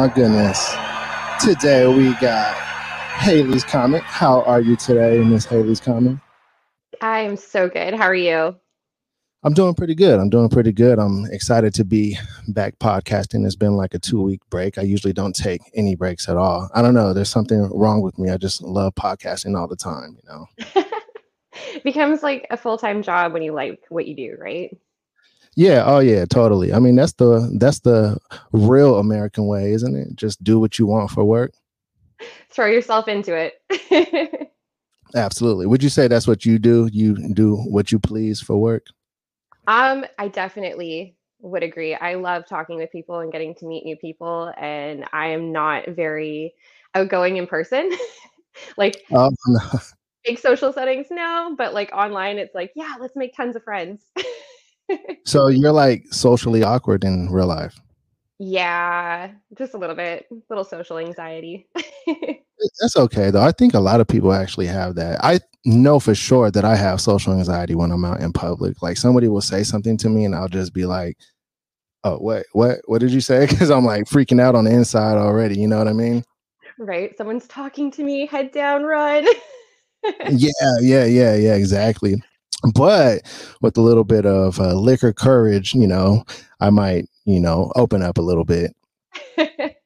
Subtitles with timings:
[0.00, 0.74] My goodness.
[1.44, 2.54] Today we got
[3.18, 4.02] Haley's comet.
[4.02, 6.16] How are you today, Miss Haley's comet?
[7.02, 7.92] I'm so good.
[7.92, 8.56] How are you?
[9.42, 10.18] I'm doing pretty good.
[10.18, 10.98] I'm doing pretty good.
[10.98, 12.16] I'm excited to be
[12.48, 13.44] back podcasting.
[13.44, 14.78] It's been like a two week break.
[14.78, 16.70] I usually don't take any breaks at all.
[16.74, 17.12] I don't know.
[17.12, 18.30] There's something wrong with me.
[18.30, 20.84] I just love podcasting all the time, you know.
[21.84, 24.74] Becomes like a full time job when you like what you do, right?
[25.60, 26.72] Yeah, oh yeah, totally.
[26.72, 28.16] I mean, that's the that's the
[28.50, 30.16] real American way, isn't it?
[30.16, 31.52] Just do what you want for work.
[32.48, 34.52] Throw yourself into it.
[35.14, 35.66] Absolutely.
[35.66, 36.88] Would you say that's what you do?
[36.90, 38.86] You do what you please for work?
[39.66, 41.94] Um, I definitely would agree.
[41.94, 45.88] I love talking with people and getting to meet new people, and I am not
[45.88, 46.54] very
[46.94, 47.90] outgoing in person.
[48.78, 49.36] like um,
[50.24, 54.06] big social settings, no, but like online, it's like, yeah, let's make tons of friends.
[55.24, 57.78] so you're like socially awkward in real life.
[58.38, 61.68] Yeah, just a little bit, little social anxiety.
[62.80, 63.42] That's okay though.
[63.42, 65.22] I think a lot of people actually have that.
[65.22, 68.82] I know for sure that I have social anxiety when I'm out in public.
[68.82, 71.18] Like somebody will say something to me and I'll just be like,
[72.04, 75.18] "Oh, what what what did you say?" cuz I'm like freaking out on the inside
[75.18, 76.24] already, you know what I mean?
[76.78, 77.16] Right.
[77.18, 79.26] Someone's talking to me, head down, run.
[80.30, 80.50] yeah,
[80.80, 82.22] yeah, yeah, yeah, exactly
[82.74, 83.22] but
[83.60, 86.24] with a little bit of uh, liquor courage, you know,
[86.60, 88.74] I might, you know, open up a little bit.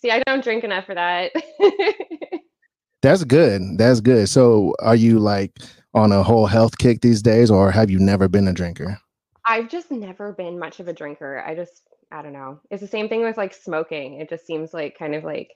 [0.00, 1.32] See, I don't drink enough for that.
[3.02, 3.78] That's good.
[3.78, 4.28] That's good.
[4.28, 5.52] So, are you like
[5.94, 8.98] on a whole health kick these days, or have you never been a drinker?
[9.44, 11.42] I've just never been much of a drinker.
[11.46, 11.82] I just,
[12.12, 12.60] I don't know.
[12.70, 14.20] It's the same thing with like smoking.
[14.20, 15.52] It just seems like kind of like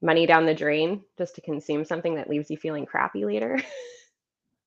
[0.00, 3.58] money down the drain just to consume something that leaves you feeling crappy later.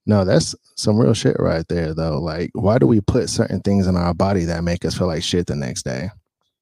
[0.05, 2.19] No, that's some real shit right there, though.
[2.19, 5.23] Like, why do we put certain things in our body that make us feel like
[5.23, 6.09] shit the next day?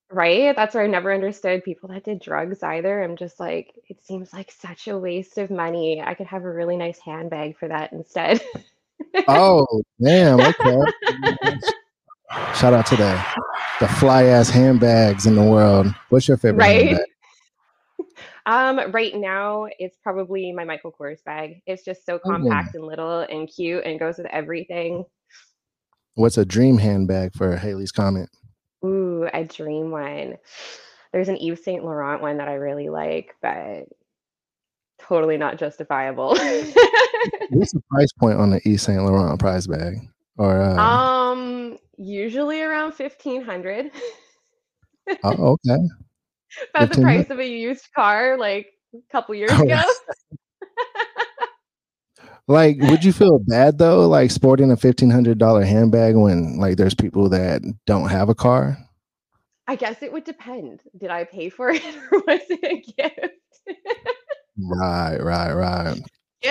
[0.10, 0.56] Right?
[0.56, 3.04] That's where I never understood people that did drugs either.
[3.04, 6.02] I'm just like, it seems like such a waste of money.
[6.02, 8.42] I could have a really nice handbag for that instead.
[9.28, 9.66] oh,
[10.02, 10.40] damn.
[10.62, 11.58] Okay.
[12.56, 13.24] Shout out to the
[13.80, 15.94] the fly ass handbags in the world.
[16.10, 16.64] What's your favorite?
[16.64, 16.86] Right.
[16.88, 17.06] Handbag?
[18.46, 21.62] Um, right now it's probably my Michael Kors bag.
[21.66, 25.06] It's just so compact and little and cute and goes with everything.
[26.16, 28.30] What's a dream handbag for Haley's comet?
[28.86, 30.38] Ooh, a dream one.
[31.12, 33.86] There's an Yves Saint Laurent one that I really like, but
[35.00, 36.30] totally not justifiable.
[37.50, 39.96] What's the price point on the Yves Saint Laurent prize bag?
[40.38, 40.76] Or uh...
[40.76, 43.92] um, usually around fifteen hundred.
[45.24, 45.82] oh, okay.
[46.74, 49.82] About the price of a used car like a couple years oh, ago.
[52.48, 56.78] like, would you feel bad though, like sporting a fifteen hundred dollar handbag when like
[56.78, 58.78] there's people that don't have a car?
[59.68, 60.82] I guess it would depend.
[60.98, 63.36] Did I pay for it or was it a gift?
[64.58, 66.02] right, right, right.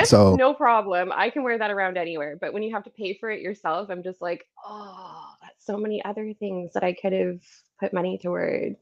[0.04, 1.12] So no problem.
[1.14, 2.38] I can wear that around anywhere.
[2.40, 5.76] But when you have to pay for it yourself, I'm just like, oh, that's so
[5.76, 7.40] many other things that I could have
[7.78, 8.78] put money towards.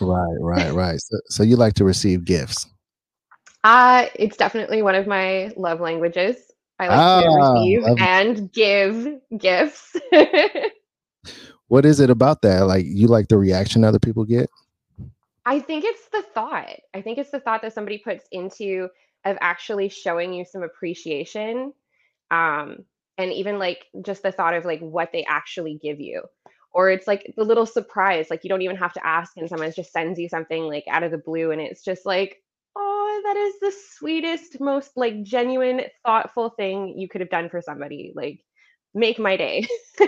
[0.00, 1.00] Right, right, right.
[1.00, 2.66] So, so you like to receive gifts?
[3.62, 6.36] Uh, it's definitely one of my love languages.
[6.78, 9.96] I like ah, to receive and give gifts.
[11.68, 12.66] what is it about that?
[12.66, 14.50] Like you like the reaction other people get?
[15.46, 16.80] I think it's the thought.
[16.94, 18.88] I think it's the thought that somebody puts into
[19.24, 21.72] of actually showing you some appreciation.
[22.30, 22.84] Um,
[23.16, 26.22] and even like just the thought of like what they actually give you
[26.74, 29.72] or it's like the little surprise like you don't even have to ask and someone
[29.72, 32.42] just sends you something like out of the blue and it's just like
[32.76, 37.60] oh that is the sweetest most like genuine thoughtful thing you could have done for
[37.60, 38.40] somebody like
[38.94, 39.66] make my day.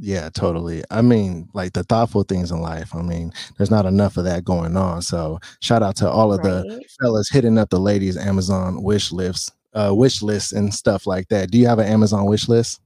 [0.00, 0.84] Yeah totally.
[0.92, 4.44] I mean like the thoughtful things in life i mean there's not enough of that
[4.44, 6.62] going on so shout out to all of right.
[6.62, 11.28] the fellas hitting up the ladies amazon wish lists uh wish lists and stuff like
[11.28, 11.50] that.
[11.50, 12.80] Do you have an amazon wish list?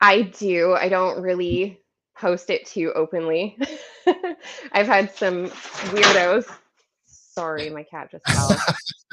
[0.00, 0.74] I do.
[0.74, 1.80] I don't really
[2.18, 3.58] post it too openly.
[4.72, 5.46] I've had some
[5.90, 6.50] weirdos.
[7.06, 8.56] Sorry, my cat just fell.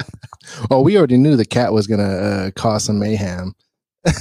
[0.72, 3.54] oh, we already knew the cat was gonna uh, cause some mayhem.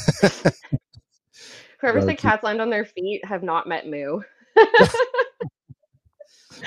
[1.80, 4.20] Whoever said cats land on their feet have not met Moo.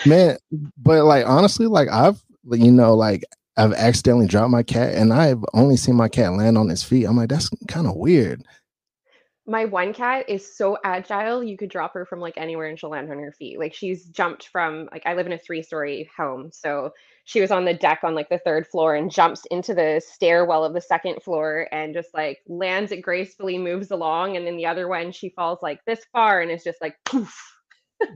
[0.05, 0.37] Man,
[0.77, 2.21] but like honestly, like I've
[2.51, 3.23] you know like
[3.57, 7.05] I've accidentally dropped my cat and I've only seen my cat land on his feet.
[7.05, 8.43] I'm like, that's kind of weird
[9.47, 12.89] my one cat is so agile you could drop her from like anywhere and she'll
[12.89, 16.09] land on her feet like she's jumped from like i live in a three story
[16.15, 16.91] home so
[17.25, 20.63] she was on the deck on like the third floor and jumps into the stairwell
[20.63, 24.65] of the second floor and just like lands it gracefully moves along and then the
[24.65, 27.35] other one she falls like this far and it's just like poof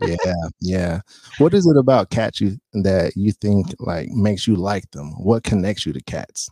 [0.02, 1.02] yeah, yeah.
[1.38, 5.12] What is it about cats you that you think like makes you like them?
[5.12, 6.50] What connects you to cats?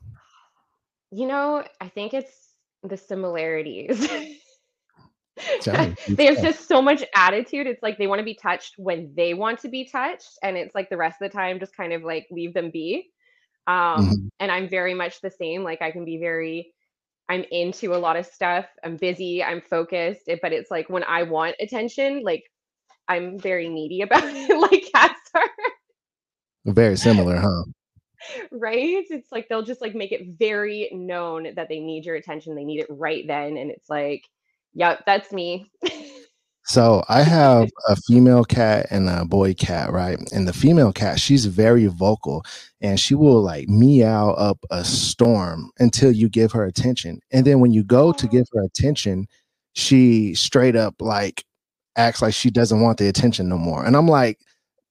[1.11, 2.53] You know, I think it's
[2.83, 4.09] the similarities.
[5.61, 5.95] Tell me.
[6.09, 7.67] they have just so much attitude.
[7.67, 10.73] It's like they want to be touched when they want to be touched, and it's
[10.75, 13.09] like the rest of the time just kind of like leave them be.
[13.67, 14.29] Um, Mhm.
[14.39, 15.63] and I'm very much the same.
[15.63, 16.73] Like I can be very,
[17.29, 18.65] I'm into a lot of stuff.
[18.83, 19.43] I'm busy.
[19.43, 20.23] I'm focused.
[20.27, 22.43] it- But it's like when I want attention, like
[23.07, 24.57] I'm very needy about it.
[24.57, 25.49] Like cats are,
[26.65, 27.63] Very similar, huh?
[28.51, 29.05] right?
[29.09, 32.55] It's like they'll just like make it very known that they need your attention.
[32.55, 34.23] They need it right then, and it's like,
[34.77, 35.69] yep, that's me.
[36.63, 40.17] So I have a female cat and a boy cat, right?
[40.31, 42.43] And the female cat, she's very vocal
[42.79, 47.19] and she will like meow up a storm until you give her attention.
[47.31, 48.29] And then when you go to oh.
[48.29, 49.27] give her attention,
[49.73, 51.43] she straight up like
[51.95, 53.83] acts like she doesn't want the attention no more.
[53.83, 54.39] And I'm like,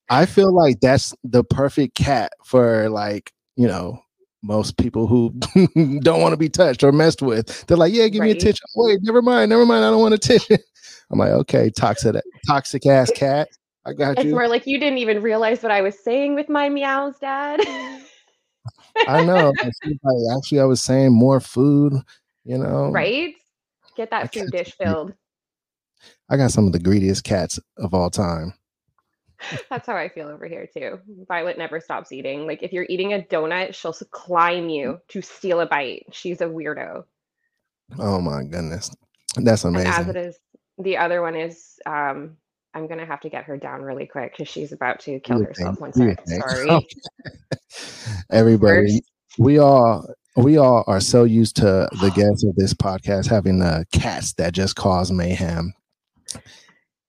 [0.09, 4.00] I feel like that's the perfect cat for like, you know,
[4.43, 5.31] most people who
[6.00, 7.67] don't want to be touched or messed with.
[7.67, 8.41] They're like, yeah, give me Right.
[8.41, 8.67] attention.
[8.77, 9.85] Wait, never mind, never mind.
[9.85, 10.59] I don't want attention.
[11.11, 12.17] I'm like, okay, toxic,
[12.47, 13.49] toxic ass cat.
[13.85, 14.31] I got It's you.
[14.31, 17.61] It's more like you didn't even realize what I was saying with my meows, Dad.
[19.06, 19.53] I know.
[19.62, 21.94] Like, actually, I was saying more food.
[22.44, 23.35] You know, right?
[23.97, 25.15] Get I that food dish filled.
[26.29, 28.55] I got some of the greediest cats of all time.
[29.71, 30.99] That's how I feel over here too.
[31.29, 32.47] Violet never stops eating.
[32.47, 36.06] Like if you're eating a donut, she'll climb you to steal a bite.
[36.12, 37.05] She's a weirdo.
[37.99, 38.91] Oh my goodness,
[39.37, 40.09] that's And as amazing.
[40.09, 40.38] it is,
[40.79, 42.37] the other one is um
[42.75, 45.43] I'm gonna have to get her down really quick because she's about to kill Do
[45.43, 45.75] your herself.
[45.77, 46.49] thing, One do your sec.
[46.50, 46.87] Sorry.
[48.31, 49.03] Everybody, First.
[49.39, 50.06] we all
[50.37, 54.53] we all are so used to the guests of this podcast having uh, cats that
[54.53, 55.73] just cause mayhem.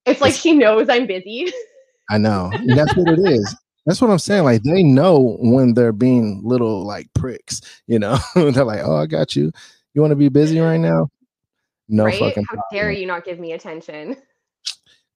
[0.06, 1.52] It's like she knows I'm busy.
[2.10, 2.52] I know.
[2.74, 3.56] That's what it is.
[3.86, 4.44] That's what I'm saying.
[4.44, 8.18] Like they know when they're being little like pricks, you know.
[8.34, 9.52] they're like, "Oh, I got you.
[9.94, 11.08] You want to be busy right now?"
[11.88, 12.18] No right?
[12.18, 14.16] fucking How dare you not give me attention?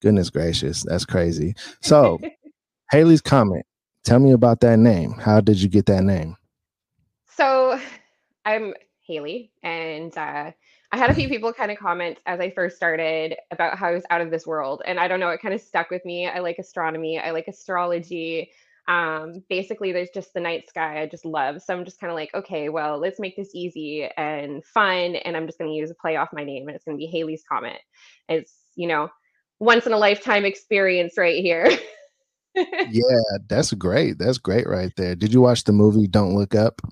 [0.02, 0.82] goodness gracious.
[0.82, 1.54] That's crazy.
[1.80, 2.18] So,
[2.90, 3.64] Haley's comet.
[4.04, 5.12] Tell me about that name.
[5.12, 6.36] How did you get that name?
[7.36, 7.80] So
[8.44, 8.74] I'm
[9.06, 10.52] Haley, and uh,
[10.92, 13.92] I had a few people kind of comment as I first started about how I
[13.92, 14.82] was out of this world.
[14.84, 16.28] And I don't know, it kind of stuck with me.
[16.28, 18.50] I like astronomy, I like astrology.
[18.88, 21.62] Um, basically, there's just the night sky I just love.
[21.62, 25.16] So I'm just kind of like, okay, well, let's make this easy and fun.
[25.16, 27.00] And I'm just going to use a play off my name, and it's going to
[27.00, 27.80] be Haley's Comet.
[28.28, 29.08] It's, you know,
[29.60, 31.70] once in a lifetime experience right here.
[32.54, 34.18] yeah, that's great.
[34.18, 35.14] That's great right there.
[35.14, 36.82] Did you watch the movie Don't Look Up?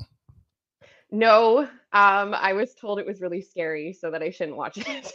[1.11, 5.12] no, um, I was told it was really scary, so that I shouldn't watch it.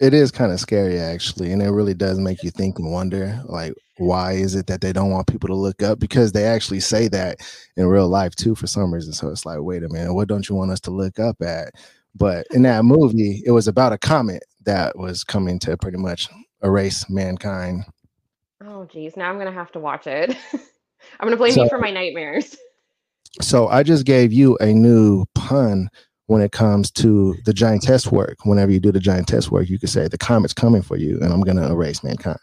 [0.00, 3.42] It is kind of scary actually, and it really does make you think and wonder
[3.46, 6.78] like why is it that they don't want people to look up because they actually
[6.78, 7.38] say that
[7.76, 9.12] in real life too for some reason.
[9.12, 11.72] So it's like, wait a minute, what don't you want us to look up at?
[12.14, 16.28] But in that movie, it was about a comet that was coming to pretty much
[16.62, 17.84] erase mankind.
[18.64, 20.30] Oh geez, now I'm gonna have to watch it.
[20.52, 22.56] I'm gonna blame So- you for my nightmares.
[23.40, 25.88] So I just gave you a new pun
[26.26, 28.44] when it comes to the giantess work.
[28.44, 31.32] Whenever you do the giantess work, you could say the comet's coming for you, and
[31.32, 32.38] I'm gonna erase mankind.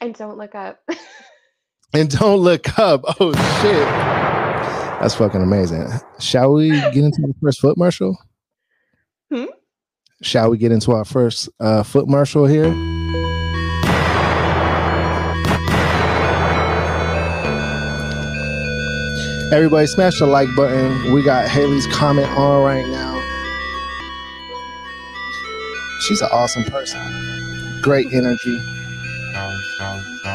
[0.00, 0.80] And don't look up.
[1.92, 3.02] And don't look up.
[3.20, 3.32] Oh
[3.62, 3.88] shit.
[5.00, 5.88] That's fucking amazing.
[6.20, 8.16] Shall we get into the first foot marshal?
[9.32, 9.46] Hmm?
[10.22, 12.70] Shall we get into our first uh, foot marshal here?
[19.52, 21.12] Everybody, smash the like button.
[21.12, 23.20] We got Haley's comet on right now.
[26.02, 27.00] She's an awesome person.
[27.82, 28.56] Great energy.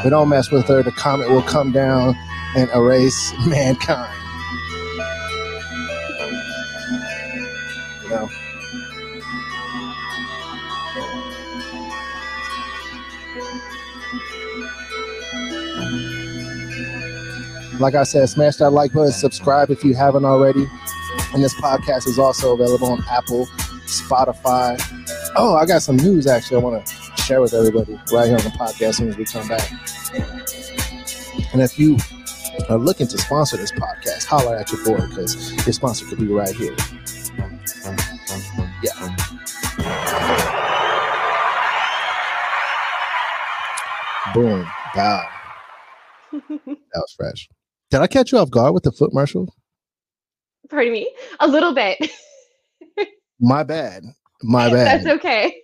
[0.03, 0.84] We don't mess with her.
[0.84, 2.13] The comet will come down
[2.57, 4.25] and erase mankind.
[17.79, 20.65] Like I said, smash that like button, subscribe if you haven't already.
[21.34, 23.48] And this podcast is also available on Apple,
[23.86, 24.79] Spotify.
[25.36, 28.44] Oh, I got some news actually I want to share with everybody right here on
[28.44, 29.70] the podcast as soon as we come back.
[31.51, 31.98] And if you
[32.70, 36.27] are looking to sponsor this podcast, holler at your boy because your sponsor could be
[36.27, 36.75] right here.
[38.82, 39.15] Yeah.
[44.34, 44.65] Boom.
[44.96, 45.29] Wow.
[46.96, 47.50] That was fresh.
[47.96, 49.56] Did I catch you off guard with the foot marshal?
[50.70, 51.10] Pardon me.
[51.40, 52.12] A little bit.
[53.40, 54.04] My bad.
[54.44, 55.06] My bad.
[55.06, 55.56] That's okay.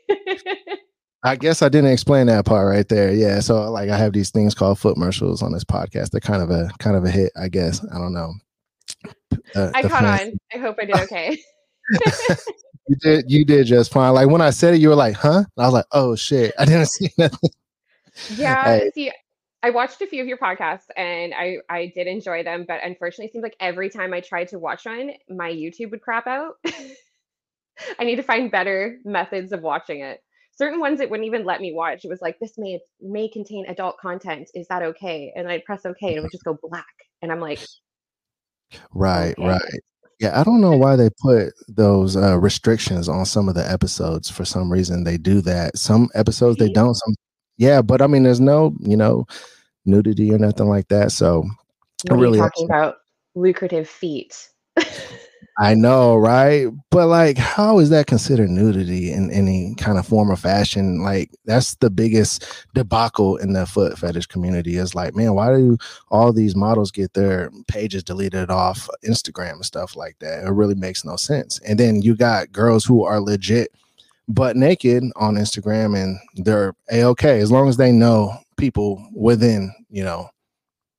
[1.25, 3.11] I guess I didn't explain that part right there.
[3.11, 3.41] Yeah.
[3.41, 6.11] So like I have these things called foot marshals on this podcast.
[6.11, 7.85] They're kind of a kind of a hit, I guess.
[7.93, 8.31] I don't know.
[9.53, 10.39] Uh, I caught on.
[10.55, 11.37] I hope I did okay.
[12.87, 14.13] you did you did just fine.
[14.13, 15.43] Like when I said it, you were like, huh?
[15.57, 16.53] I was like, oh shit.
[16.57, 17.49] I didn't see nothing.
[18.37, 18.63] Yeah.
[18.63, 18.91] Hey.
[18.95, 19.11] See,
[19.63, 23.25] I watched a few of your podcasts and I I did enjoy them, but unfortunately
[23.25, 26.55] it seems like every time I tried to watch one, my YouTube would crap out.
[27.99, 30.21] I need to find better methods of watching it
[30.61, 32.05] certain ones it wouldn't even let me watch.
[32.05, 34.49] It was like this may may contain adult content.
[34.53, 35.33] Is that okay?
[35.35, 36.85] And I'd press okay and it would just go black.
[37.21, 37.59] And I'm like,
[38.93, 39.47] right, okay.
[39.47, 39.79] right.
[40.19, 44.29] Yeah, I don't know why they put those uh, restrictions on some of the episodes.
[44.29, 45.79] For some reason, they do that.
[45.79, 46.93] Some episodes they don't.
[46.93, 47.15] Some,
[47.61, 49.27] yeah, but I mean, there's no, you know,
[49.85, 51.11] nudity or nothing like that.
[51.11, 51.45] So,
[52.07, 52.95] what really talking about
[53.35, 54.49] lucrative feet.
[55.59, 56.69] I know, right?
[56.89, 61.03] But like, how is that considered nudity in any kind of form or fashion?
[61.03, 64.77] Like, that's the biggest debacle in the foot fetish community.
[64.77, 65.77] Is like, man, why do
[66.09, 70.45] all these models get their pages deleted off Instagram and stuff like that?
[70.45, 71.59] It really makes no sense.
[71.59, 73.71] And then you got girls who are legit
[74.27, 79.73] butt naked on Instagram and they're a okay as long as they know people within,
[79.89, 80.29] you know,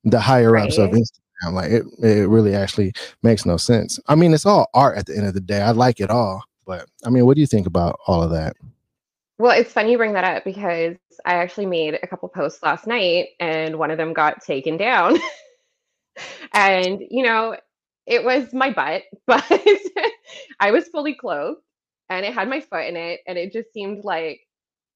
[0.05, 0.89] the higher ups right.
[0.89, 3.99] of Instagram like it, it really actually makes no sense.
[4.07, 5.61] I mean, it's all art at the end of the day.
[5.61, 8.57] I like it all, but I mean, what do you think about all of that?
[9.39, 12.87] Well, it's funny you bring that up because I actually made a couple posts last
[12.87, 15.19] night and one of them got taken down.
[16.53, 17.57] and, you know,
[18.07, 19.45] it was my butt, but
[20.61, 21.61] I was fully clothed
[22.19, 23.21] and it had my foot in it.
[23.27, 24.41] And it just seemed like,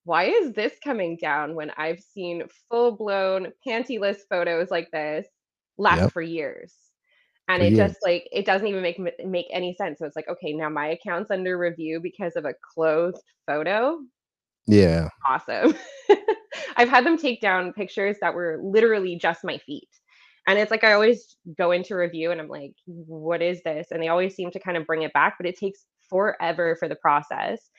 [0.04, 5.26] why is this coming down when I've seen full blown pantyless photos like this
[5.78, 6.12] last yep.
[6.12, 6.74] for years
[7.48, 7.88] and for it years.
[7.88, 10.88] just like it doesn't even make make any sense so it's like okay now my
[10.88, 13.98] account's under review because of a closed photo
[14.66, 15.74] yeah awesome
[16.76, 19.88] i've had them take down pictures that were literally just my feet
[20.46, 24.02] and it's like i always go into review and i'm like what is this and
[24.02, 26.96] they always seem to kind of bring it back but it takes forever for the
[26.96, 27.70] process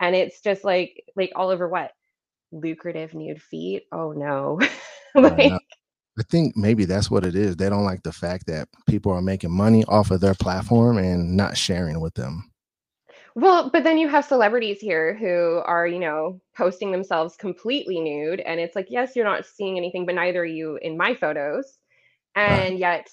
[0.00, 1.92] and it's just like like all over what
[2.52, 4.60] lucrative nude feet oh, oh no
[5.14, 5.52] like
[6.18, 7.56] I think maybe that's what it is.
[7.56, 11.36] They don't like the fact that people are making money off of their platform and
[11.36, 12.50] not sharing with them.
[13.34, 18.40] Well, but then you have celebrities here who are, you know, posting themselves completely nude.
[18.40, 21.76] And it's like, yes, you're not seeing anything, but neither are you in my photos.
[22.34, 22.78] And right.
[22.78, 23.10] yet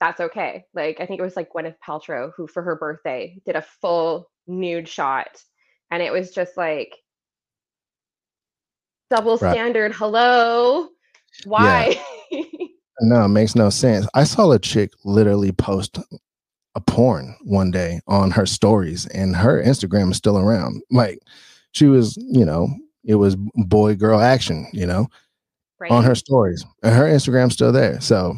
[0.00, 0.64] that's okay.
[0.74, 4.30] Like, I think it was like Gwyneth Paltrow who, for her birthday, did a full
[4.46, 5.42] nude shot.
[5.90, 6.94] And it was just like,
[9.10, 9.52] double right.
[9.52, 9.92] standard.
[9.94, 10.88] Hello.
[11.44, 12.00] Why?
[12.30, 12.42] Yeah.
[13.00, 14.06] no, it makes no sense.
[14.14, 15.98] I saw a chick literally post
[16.74, 20.82] a porn one day on her stories, and her Instagram is still around.
[20.90, 21.20] Like
[21.72, 22.68] she was, you know,
[23.04, 25.08] it was boy girl action, you know,
[25.78, 25.90] right.
[25.90, 28.00] on her stories, and her Instagram's still there.
[28.00, 28.36] So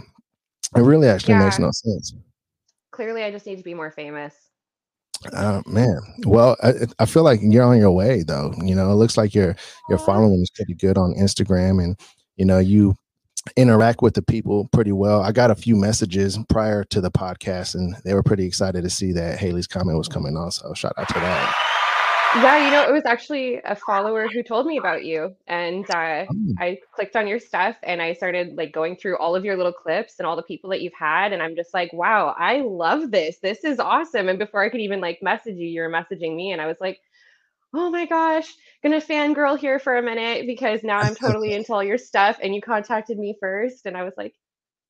[0.77, 1.45] it really actually yeah.
[1.45, 2.15] makes no sense.
[2.91, 4.35] Clearly, I just need to be more famous.
[5.33, 8.53] Uh, man, well, I, I feel like you're on your way, though.
[8.63, 9.57] You know, it looks like your
[9.89, 11.99] your following is pretty good on Instagram, and
[12.37, 12.95] you know you
[13.57, 15.23] interact with the people pretty well.
[15.23, 18.91] I got a few messages prior to the podcast, and they were pretty excited to
[18.91, 20.53] see that Haley's comet was coming on.
[20.53, 21.78] So shout out to that.
[22.37, 26.27] Yeah, you know, it was actually a follower who told me about you, and uh,
[26.31, 26.55] oh.
[26.59, 29.73] I clicked on your stuff and I started like going through all of your little
[29.73, 33.11] clips and all the people that you've had, and I'm just like, wow, I love
[33.11, 33.39] this.
[33.39, 34.29] This is awesome.
[34.29, 36.77] And before I could even like message you, you were messaging me, and I was
[36.81, 37.01] like,
[37.75, 38.47] oh my gosh,
[38.83, 42.39] gonna fangirl here for a minute because now I'm totally into all your stuff.
[42.43, 43.87] And you contacted me first.
[43.87, 44.35] And I was like,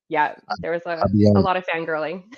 [0.08, 1.02] yeah, there was a,
[1.36, 2.24] a lot of fangirling.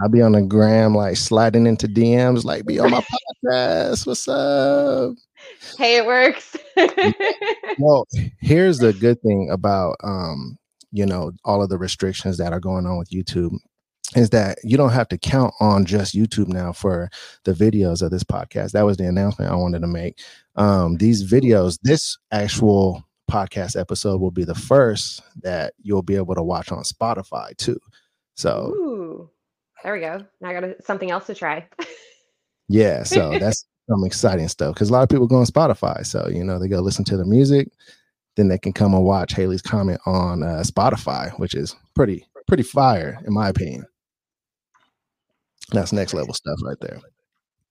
[0.00, 3.04] I'll be on the gram, like sliding into DMs, like, be on my
[3.44, 4.06] podcast.
[4.06, 5.14] What's up?
[5.76, 6.56] Hey, it works.
[7.78, 8.06] well,
[8.40, 10.58] here's the good thing about, um,
[10.90, 13.54] you know, all of the restrictions that are going on with YouTube
[14.16, 17.10] is that you don't have to count on just YouTube now for
[17.44, 18.72] the videos of this podcast.
[18.72, 20.18] That was the announcement I wanted to make.
[20.56, 26.34] Um, these videos, this actual podcast episode will be the first that you'll be able
[26.34, 27.78] to watch on Spotify too.
[28.34, 29.30] So, Ooh,
[29.82, 30.24] there we go.
[30.40, 31.66] Now I got something else to try.
[32.68, 36.04] yeah, so that's some exciting stuff because a lot of people go on Spotify.
[36.06, 37.68] So you know they go listen to the music,
[38.36, 42.62] then they can come and watch Haley's comet on uh, Spotify, which is pretty pretty
[42.62, 43.84] fire in my opinion.
[45.72, 47.00] That's next level stuff right there.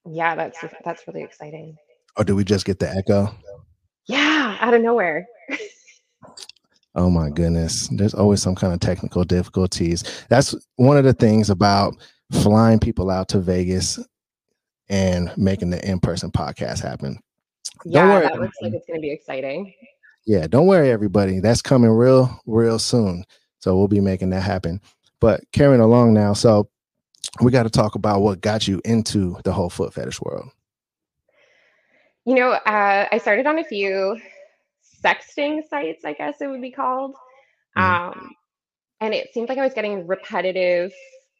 [0.10, 1.75] Yeah, that's that's really exciting.
[2.18, 3.34] Or do we just get the echo?
[4.08, 5.28] Yeah, out of nowhere.
[6.96, 7.88] oh my goodness.
[7.89, 10.03] There's always some kind of technical difficulties.
[10.29, 11.96] That's one of the things about
[12.31, 14.00] flying people out to Vegas
[14.89, 17.19] and making the in-person podcast happen.
[17.86, 19.74] yeah, worry, that looks like it's going to be exciting.
[20.25, 21.39] Yeah, don't worry, everybody.
[21.39, 23.24] That's coming real, real soon.
[23.60, 24.81] So we'll be making that happen.
[25.19, 26.69] But carrying along now, so
[27.41, 30.50] we got to talk about what got you into the whole foot fetish world.
[32.25, 34.19] You know, uh, I started on a few
[35.03, 37.15] sexting sites, I guess it would be called.
[37.77, 37.82] Mm.
[37.82, 38.32] Um,
[39.01, 40.91] and it seemed like I was getting repetitive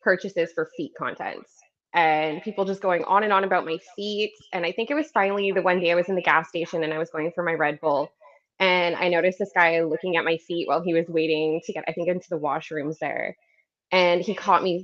[0.02, 1.52] purchases for feet contents
[1.94, 4.34] and people just going on and on about my feet.
[4.54, 6.84] And I think it was finally the one day I was in the gas station
[6.84, 8.10] and I was going for my Red Bull.
[8.60, 11.86] And I noticed this guy looking at my feet while he was waiting to get,
[11.88, 13.36] I think, into the washrooms there.
[13.92, 14.84] And he caught me,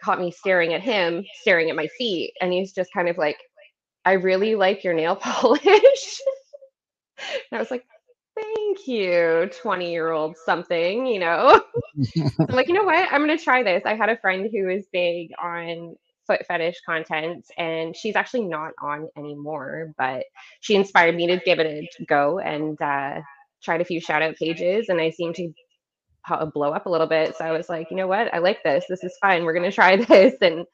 [0.00, 2.32] caught me staring at him, staring at my feet.
[2.40, 3.36] And he's just kind of like,
[4.04, 6.20] I really like your nail polish.
[7.50, 7.84] and I was like,
[8.34, 11.62] thank you 20 year old something you know?
[12.16, 13.12] I'm like you know what?
[13.12, 13.82] I'm going to try this.
[13.84, 15.94] I had a friend who was big on
[16.26, 20.24] foot fetish content and she's actually not on anymore but
[20.60, 23.20] she inspired me to give it a go and uh,
[23.62, 25.52] tried a few shout out pages and i seemed to
[26.54, 27.36] blow up a little bit.
[27.36, 28.32] So i was like you know what?
[28.32, 28.84] I like this.
[28.88, 29.44] This is fun.
[29.44, 30.66] We're going to try this and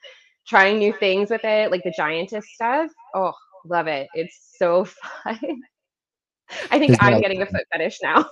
[0.46, 2.90] trying new things with it like the giantess stuff.
[3.14, 3.32] Oh
[3.66, 4.08] love it.
[4.14, 4.84] It's so
[5.24, 5.62] fun
[6.70, 8.28] i think i'm getting a foot fetish now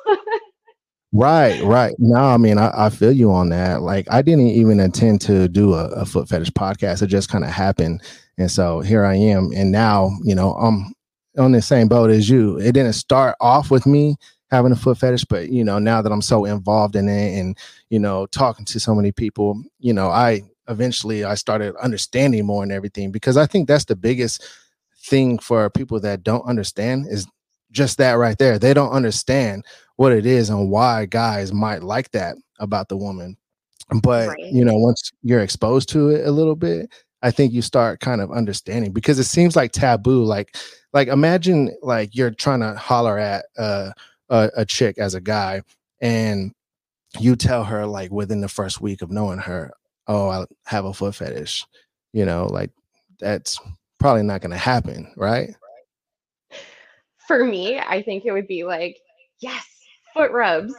[1.13, 1.95] Right, right.
[1.99, 3.81] No, I mean, I, I, feel you on that.
[3.81, 7.03] Like, I didn't even intend to do a, a foot fetish podcast.
[7.03, 8.03] It just kind of happened.
[8.37, 9.51] And so here I am.
[9.57, 10.93] And now, you know, I'm
[11.39, 12.59] on the same boat as you.
[12.59, 14.17] It didn't start off with me
[14.51, 17.57] having a foot fetish, but, you know, now that I'm so involved in it and,
[17.89, 22.63] you know, talking to so many people, you know, I eventually I started understanding more
[22.63, 24.47] and everything because I think that's the biggest
[25.05, 27.27] thing for people that don't understand is
[27.71, 28.59] just that right there.
[28.59, 29.65] They don't understand
[29.97, 33.37] what it is and why guys might like that about the woman.
[34.03, 34.53] But right.
[34.53, 36.91] you know, once you're exposed to it a little bit,
[37.23, 40.23] I think you start kind of understanding because it seems like taboo.
[40.25, 40.57] Like,
[40.93, 43.91] like imagine like you're trying to holler at uh,
[44.29, 45.63] a, a chick as a guy,
[46.01, 46.53] and
[47.19, 49.73] you tell her like within the first week of knowing her,
[50.07, 51.65] oh, I have a foot fetish.
[52.13, 52.71] You know, like
[53.19, 53.59] that's
[53.99, 55.51] probably not going to happen, right?
[57.29, 58.99] For me, I think it would be like,
[59.39, 59.65] yes,
[60.15, 60.75] foot rubs.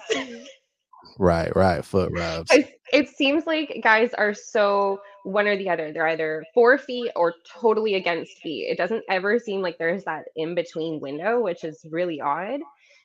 [1.17, 1.85] Right, right.
[1.85, 2.51] Foot rubs.
[2.91, 5.93] It seems like guys are so one or the other.
[5.93, 8.67] They're either for feet or totally against feet.
[8.69, 12.62] It doesn't ever seem like there's that in between window, which is really odd.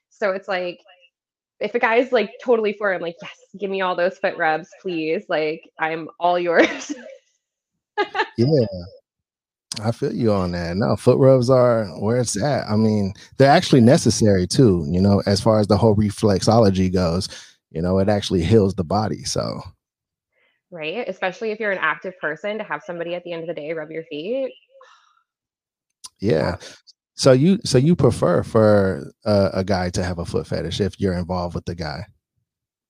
[0.08, 0.80] So it's like
[1.60, 4.36] if a guy's like totally for it, I'm like, yes, give me all those foot
[4.36, 5.24] rubs, please.
[5.28, 6.92] Like I'm all yours.
[8.38, 8.66] yeah.
[9.82, 10.76] I feel you on that.
[10.76, 12.68] No, foot rubs are where it's at.
[12.68, 17.28] I mean, they're actually necessary too, you know, as far as the whole reflexology goes,
[17.70, 19.24] you know, it actually heals the body.
[19.24, 19.62] So,
[20.70, 21.08] right.
[21.08, 23.72] Especially if you're an active person to have somebody at the end of the day
[23.72, 24.52] rub your feet.
[26.20, 26.56] Yeah.
[27.16, 31.00] So you so you prefer for a, a guy to have a foot fetish if
[31.00, 32.06] you're involved with the guy?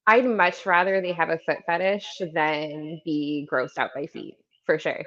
[0.06, 4.78] I'd much rather they have a foot fetish than be grossed out by feet, for
[4.78, 5.02] sure.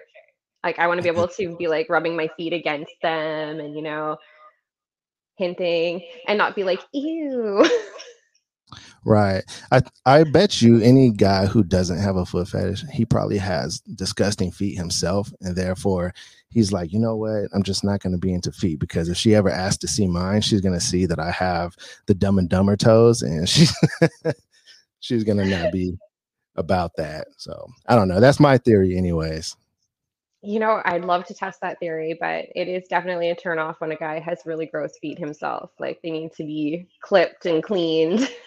[0.64, 3.76] Like I want to be able to be like rubbing my feet against them and
[3.76, 4.18] you know
[5.36, 7.66] hinting and not be like ew.
[9.06, 9.44] Right.
[9.72, 13.80] I I bet you any guy who doesn't have a foot fetish, he probably has
[13.96, 16.14] disgusting feet himself, and therefore
[16.50, 17.46] he's like, you know what?
[17.54, 20.08] I'm just not going to be into feet because if she ever asks to see
[20.08, 21.74] mine, she's going to see that I have
[22.08, 23.74] the Dumb and Dumber toes, and she's
[25.00, 25.98] she's going to not be
[26.58, 27.28] about that.
[27.38, 28.20] So I don't know.
[28.20, 29.56] That's my theory, anyways.
[30.48, 33.82] You know, I'd love to test that theory, but it is definitely a turn off
[33.82, 35.72] when a guy has really gross feet himself.
[35.78, 38.30] Like they need to be clipped and cleaned.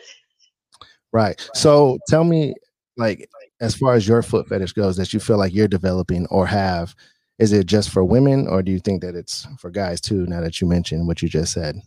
[1.12, 1.44] Right.
[1.54, 2.54] So tell me,
[2.96, 3.28] like,
[3.60, 6.94] as far as your foot fetish goes, that you feel like you're developing or have,
[7.40, 10.40] is it just for women or do you think that it's for guys too, now
[10.40, 11.80] that you mentioned what you just said?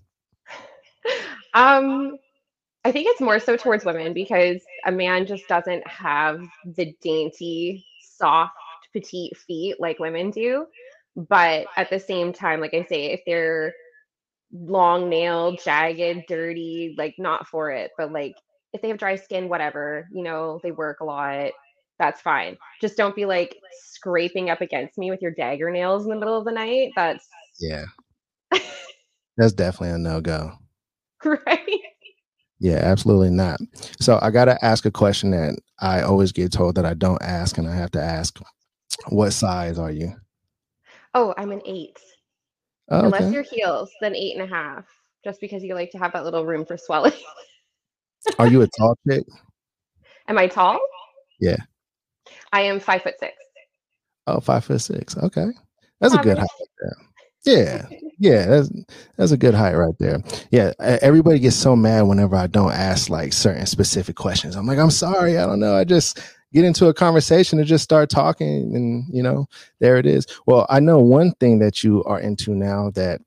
[1.54, 2.17] Um,
[2.84, 7.86] I think it's more so towards women because a man just doesn't have the dainty,
[8.02, 8.58] soft
[8.93, 10.65] petite feet like women do.
[11.15, 13.73] But at the same time, like I say, if they're
[14.51, 18.36] long nailed, jagged, dirty, like not for it, but like
[18.73, 21.51] if they have dry skin, whatever, you know, they work a lot,
[21.99, 22.58] that's fine.
[22.82, 26.38] Just don't be like scraping up against me with your dagger nails in the middle
[26.38, 26.91] of the night.
[26.95, 27.27] That's
[27.60, 27.86] yeah.
[29.38, 30.53] that's definitely a no go.
[31.23, 31.79] Right.
[32.60, 33.60] Yeah, absolutely not.
[33.99, 37.21] So I got to ask a question that I always get told that I don't
[37.21, 38.39] ask, and I have to ask.
[39.10, 40.13] What size are you?
[41.13, 41.99] Oh, I'm an eight.
[42.89, 44.86] Oh, Unless you're heels, then eight and a half,
[45.23, 47.13] just because you like to have that little room for swelling.
[48.39, 49.23] are you a tall chick?
[50.27, 50.79] Am I tall?
[51.39, 51.58] Yeah.
[52.51, 53.34] I am five foot six.
[54.27, 55.17] Oh, five foot six.
[55.17, 55.47] Okay.
[55.99, 56.49] That's a good height.
[57.45, 57.88] Yeah.
[58.19, 58.71] Yeah, that's
[59.17, 60.21] that's a good height right there.
[60.51, 64.56] Yeah, everybody gets so mad whenever I don't ask like certain specific questions.
[64.56, 65.75] I'm like, I'm sorry, I don't know.
[65.75, 66.19] I just
[66.54, 69.48] get into a conversation and just start talking, and you know,
[69.80, 70.26] there it is.
[70.46, 73.22] Well, I know one thing that you are into now that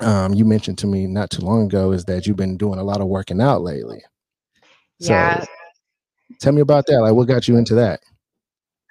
[0.00, 2.84] um, you mentioned to me not too long ago is that you've been doing a
[2.84, 4.02] lot of working out lately.
[5.00, 5.44] So yeah.
[6.40, 7.00] Tell me about that.
[7.00, 8.00] Like, what got you into that?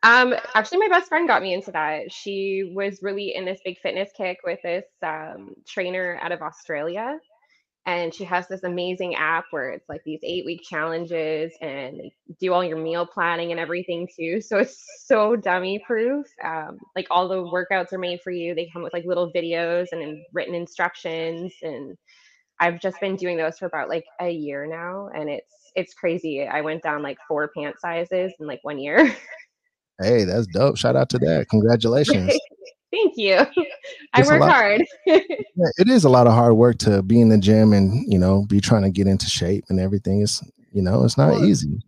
[0.04, 2.12] Um, actually, my best friend got me into that.
[2.12, 7.18] She was really in this big fitness kick with this um, trainer out of Australia.
[7.88, 12.02] And she has this amazing app where it's like these eight week challenges and
[12.38, 14.42] do all your meal planning and everything too.
[14.42, 16.28] So it's so dummy proof.
[16.44, 18.54] Um, like all the workouts are made for you.
[18.54, 21.54] They come with like little videos and written instructions.
[21.62, 21.98] And
[22.60, 25.10] I've just been doing those for about like a year now.
[25.16, 26.46] And it's, it's crazy.
[26.46, 29.16] I went down like four pant sizes in like one year.
[30.00, 30.78] Hey, that's dope.
[30.78, 31.48] Shout out to that.
[31.50, 32.38] Congratulations.
[32.92, 33.46] Thank you.
[34.14, 34.86] I work lot, hard.
[35.06, 38.46] it is a lot of hard work to be in the gym and, you know,
[38.48, 40.22] be trying to get into shape and everything.
[40.22, 40.42] Is,
[40.74, 41.82] you know, it's not well, easy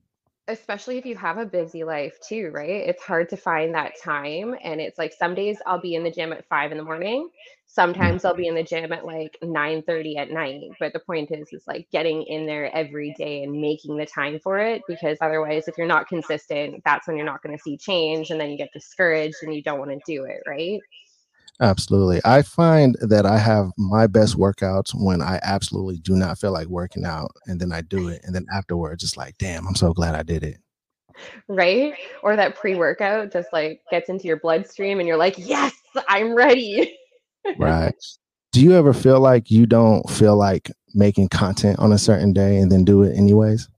[0.50, 2.70] especially if you have a busy life too, right?
[2.70, 4.56] It's hard to find that time.
[4.64, 7.24] And it's like some days I'll be in the gym at five in the morning.
[7.24, 7.56] Mm-hmm.
[7.68, 10.62] Sometimes I'll be in the gym at like 9 30 at night.
[10.80, 14.40] But the point is, is like getting in there every day and making the time
[14.44, 14.82] for it.
[14.88, 18.32] Because otherwise, if you're not consistent, that's when you're not going to see change.
[18.32, 20.80] And then you get discouraged and you don't want to do it, right?
[21.62, 22.22] Absolutely.
[22.24, 26.68] I find that I have my best workouts when I absolutely do not feel like
[26.68, 28.22] working out and then I do it.
[28.24, 30.58] And then afterwards, it's like, damn, I'm so glad I did it.
[31.50, 31.96] Right.
[32.24, 35.74] Or that pre workout just like gets into your bloodstream and you're like, yes,
[36.08, 36.98] I'm ready.
[37.58, 37.94] right.
[38.52, 42.58] Do you ever feel like you don't feel like making content on a certain day
[42.58, 43.70] and then do it anyways?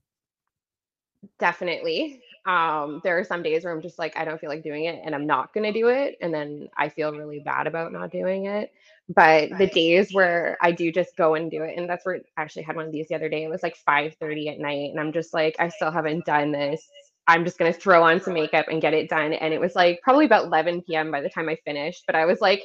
[1.38, 4.84] Definitely um there are some days where i'm just like i don't feel like doing
[4.86, 7.92] it and i'm not going to do it and then i feel really bad about
[7.92, 8.72] not doing it.
[9.08, 12.42] But the days where i do just go and do it and that's where i
[12.42, 14.90] actually had one of these the other day it was like 5 30 at night
[14.90, 16.88] and i'm just like i still haven't done this.
[17.28, 19.76] I'm just going to throw on some makeup and get it done and it was
[19.76, 22.62] like probably about 11 p.m by the time i finished but i was like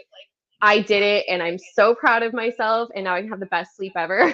[0.62, 3.46] i did it and i'm so proud of myself and now i can have the
[3.48, 4.34] best sleep ever.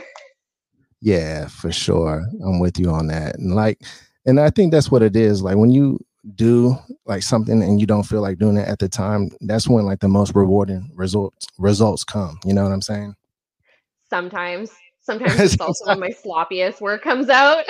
[1.01, 2.25] Yeah for sure.
[2.41, 3.81] I'm with you on that and like
[4.25, 5.41] and I think that's what it is.
[5.41, 5.99] Like when you
[6.35, 9.85] do like something and you don't feel like doing it at the time, that's when
[9.85, 12.39] like the most rewarding results results come.
[12.45, 13.15] You know what I'm saying?
[14.09, 14.71] Sometimes.
[15.05, 17.65] Sometimes it's also when my sloppiest work comes out.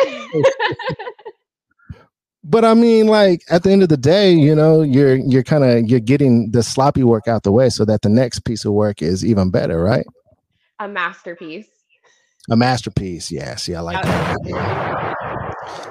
[2.43, 5.63] but I mean, like at the end of the day, you know, you're you're kind
[5.63, 8.73] of you're getting the sloppy work out the way so that the next piece of
[8.73, 10.05] work is even better, right?
[10.77, 11.65] A masterpiece.
[12.51, 13.67] A masterpiece, yes.
[13.67, 15.89] Yeah, I like that.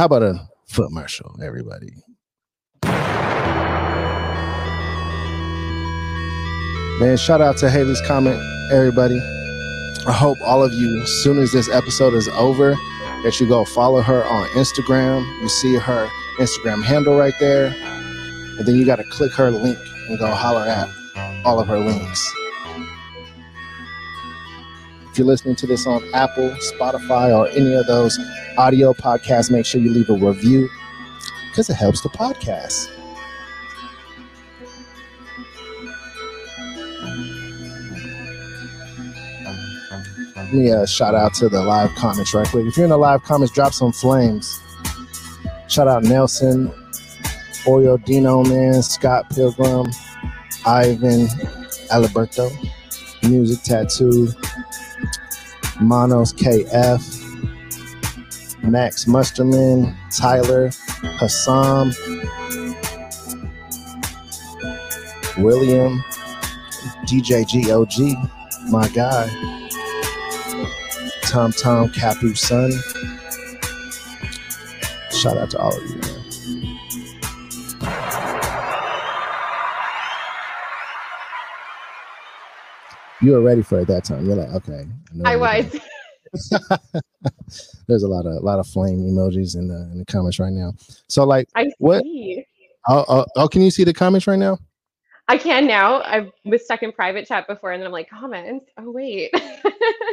[0.00, 1.92] How about a foot marshal, everybody?
[6.98, 8.40] Man, shout out to Haley's comet,
[8.72, 9.20] everybody.
[10.06, 12.70] I hope all of you, as soon as this episode is over,
[13.24, 15.22] that you go follow her on Instagram.
[15.42, 16.08] You see her
[16.38, 17.66] Instagram handle right there.
[17.66, 20.88] And then you got to click her link and go holler at
[21.44, 22.26] all of her links.
[25.10, 28.16] If you're listening to this on Apple, Spotify, or any of those
[28.56, 30.68] audio podcasts, make sure you leave a review
[31.50, 32.88] because it helps the podcast.
[40.36, 42.66] Let me uh, shout out to the live comments right quick.
[42.66, 44.60] If you're in the live comments, drop some flames.
[45.68, 46.68] Shout out Nelson,
[47.66, 49.90] Oyo Dino Man, Scott Pilgrim,
[50.66, 51.28] Ivan
[51.90, 52.50] Alberto,
[53.22, 54.28] Music Tattoo,
[55.80, 57.00] Monos KF,
[58.62, 60.70] Max Musterman, Tyler,
[61.18, 61.92] Hassan,
[65.38, 66.02] William,
[67.06, 68.16] DJ GOG,
[68.70, 69.26] my guy,
[71.22, 72.70] Tom Tom Capu Son.
[75.12, 76.00] Shout out to all of you,
[83.20, 84.26] you were ready for it that time.
[84.26, 84.86] You're like, okay.
[85.24, 85.80] I, I was.
[87.88, 90.52] There's a lot of a lot of flame emojis in the in the comments right
[90.52, 90.72] now.
[91.08, 92.02] So like, I what?
[92.02, 92.44] See.
[92.88, 94.58] Oh, oh, oh, can you see the comments right now?
[95.28, 96.02] I can now.
[96.02, 98.66] I was stuck in private chat before, and then I'm like, comments.
[98.78, 99.30] Oh wait.
[99.34, 99.40] a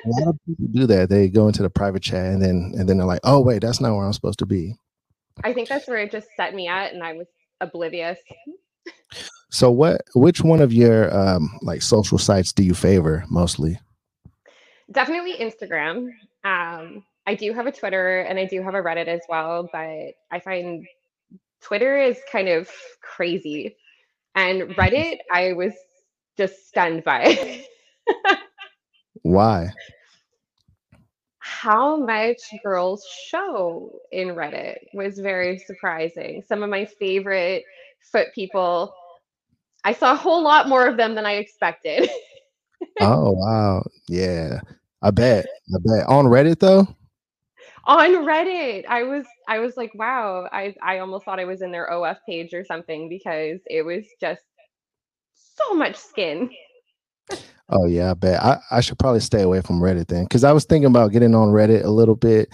[0.05, 1.09] lot of people do that.
[1.09, 3.81] They go into the private chat, and then and then they're like, oh wait, that's
[3.81, 4.75] not where I'm supposed to be.
[5.43, 7.27] I think that's where it just set me at, and I was
[7.61, 8.19] oblivious.
[9.49, 13.79] So what which one of your um like social sites do you favor mostly?
[14.91, 16.09] Definitely Instagram.
[16.43, 20.13] Um I do have a Twitter and I do have a Reddit as well, but
[20.31, 20.85] I find
[21.61, 22.69] Twitter is kind of
[23.01, 23.75] crazy.
[24.35, 25.73] And Reddit I was
[26.37, 27.65] just stunned by.
[29.23, 29.71] Why?
[31.39, 36.43] How much girls show in Reddit was very surprising.
[36.47, 37.63] Some of my favorite
[38.11, 38.93] foot people,
[39.83, 42.09] I saw a whole lot more of them than I expected.
[43.01, 43.83] oh wow.
[44.07, 44.59] Yeah.
[45.01, 45.45] I bet.
[45.73, 46.07] I bet.
[46.07, 46.87] On Reddit though?
[47.85, 48.85] On Reddit.
[48.87, 52.17] I was I was like, wow, I I almost thought I was in their OF
[52.27, 54.41] page or something because it was just
[55.35, 56.49] so much skin.
[57.69, 58.41] Oh yeah, I bet.
[58.43, 60.25] I, I should probably stay away from Reddit then.
[60.27, 62.53] Cause I was thinking about getting on Reddit a little bit,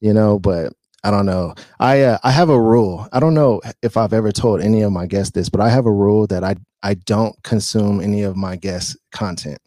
[0.00, 0.72] you know, but
[1.06, 1.54] I don't know.
[1.78, 3.08] I uh, I have a rule.
[3.12, 5.86] I don't know if I've ever told any of my guests this, but I have
[5.86, 9.58] a rule that I I don't consume any of my guests' content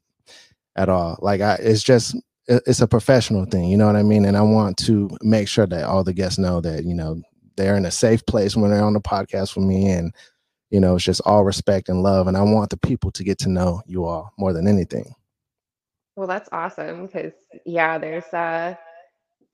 [0.76, 1.18] at all.
[1.22, 2.14] Like I it's just
[2.50, 4.26] it's a professional thing, you know what I mean?
[4.26, 7.22] And I want to make sure that all the guests know that, you know,
[7.56, 10.14] they're in a safe place when they're on the podcast with me and
[10.72, 13.38] you know, it's just all respect and love and I want the people to get
[13.40, 15.16] to know you all more than anything.
[16.18, 17.32] Well, that's awesome because
[17.66, 18.76] yeah, there's uh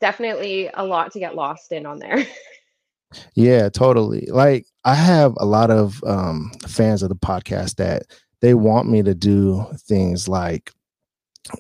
[0.01, 2.25] definitely a lot to get lost in on there.
[3.36, 4.27] yeah, totally.
[4.27, 8.03] Like I have a lot of um fans of the podcast that
[8.41, 10.71] they want me to do things like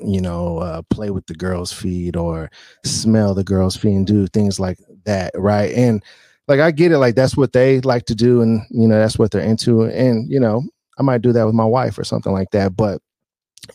[0.03, 2.49] you know, uh, play with the girls' feet or
[2.83, 5.71] smell the girls' feet and do things like that, right?
[5.73, 6.03] And
[6.47, 9.19] like I get it, like that's what they like to do, and you know, that's
[9.19, 9.83] what they're into.
[9.83, 10.63] And you know,
[10.97, 12.75] I might do that with my wife or something like that.
[12.75, 13.01] But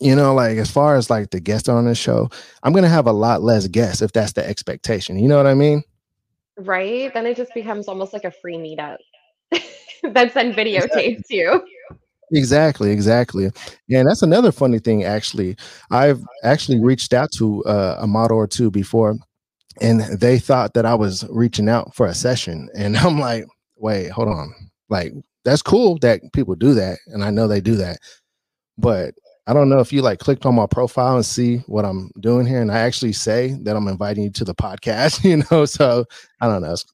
[0.01, 2.29] you know, like as far as like the guests on the show,
[2.63, 5.19] I'm gonna have a lot less guests if that's the expectation.
[5.19, 5.83] You know what I mean?
[6.57, 7.13] Right.
[7.13, 8.99] Then it just becomes almost like a free meetup.
[10.03, 11.63] that's then videotaped too.
[12.33, 13.51] Exactly, exactly.
[13.91, 15.57] And that's another funny thing, actually.
[15.91, 19.17] I've actually reached out to uh, a model or two before,
[19.81, 22.69] and they thought that I was reaching out for a session.
[22.77, 24.55] And I'm like, wait, hold on.
[24.89, 25.13] Like,
[25.45, 26.99] that's cool that people do that.
[27.09, 27.99] And I know they do that.
[28.79, 29.15] But
[29.47, 32.47] I don't know if you like clicked on my profile and see what I'm doing
[32.47, 32.61] here.
[32.61, 35.65] And I actually say that I'm inviting you to the podcast, you know?
[35.65, 36.05] So
[36.41, 36.73] I don't know.
[36.73, 36.85] It's,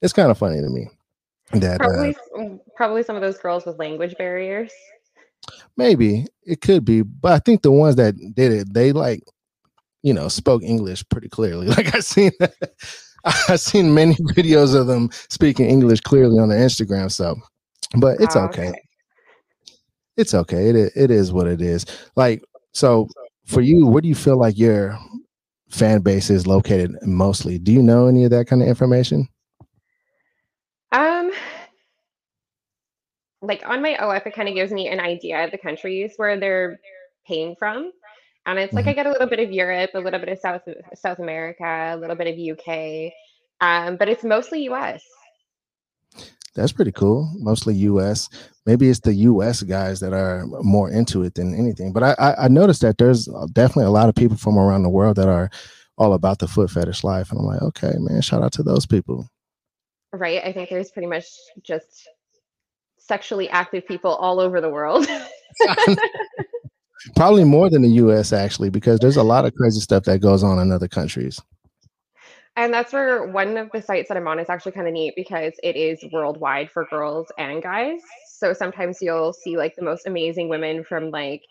[0.00, 0.88] it's kind of funny to me.
[1.52, 4.72] That probably, uh, probably some of those girls with language barriers.
[5.76, 9.22] Maybe it could be, but I think the ones that did it, they like,
[10.02, 11.66] you know, spoke English pretty clearly.
[11.76, 12.30] Like I seen,
[13.24, 17.10] I've seen many videos of them speaking English clearly on their Instagram.
[17.10, 17.36] So,
[17.96, 18.68] but it's oh, okay.
[18.68, 18.82] okay.
[20.16, 20.68] It's okay.
[20.68, 21.86] It it is what it is.
[22.16, 23.08] Like so,
[23.46, 24.98] for you, where do you feel like your
[25.70, 27.58] fan base is located mostly?
[27.58, 29.28] Do you know any of that kind of information?
[30.92, 31.32] Um,
[33.40, 36.38] like on my OF, it kind of gives me an idea of the countries where
[36.38, 36.78] they're
[37.26, 37.90] paying from.
[38.44, 38.96] And it's like I mm-hmm.
[38.96, 40.62] get a little bit of Europe, a little bit of South
[40.94, 43.12] South America, a little bit of UK,
[43.60, 45.02] um, but it's mostly US.
[46.54, 47.30] That's pretty cool.
[47.38, 48.28] Mostly US.
[48.66, 51.92] Maybe it's the US guys that are more into it than anything.
[51.92, 54.90] But I, I, I noticed that there's definitely a lot of people from around the
[54.90, 55.50] world that are
[55.98, 57.30] all about the foot fetish life.
[57.30, 59.28] And I'm like, okay, man, shout out to those people
[60.12, 60.42] right?
[60.44, 61.26] I think there's pretty much
[61.62, 62.08] just
[62.98, 65.06] sexually active people all over the world.
[67.16, 70.44] Probably more than the US actually, because there's a lot of crazy stuff that goes
[70.44, 71.40] on in other countries.
[72.56, 75.14] And that's where one of the sites that I'm on is actually kind of neat
[75.16, 78.00] because it is worldwide for girls and guys.
[78.26, 81.42] So sometimes you'll see like the most amazing women from like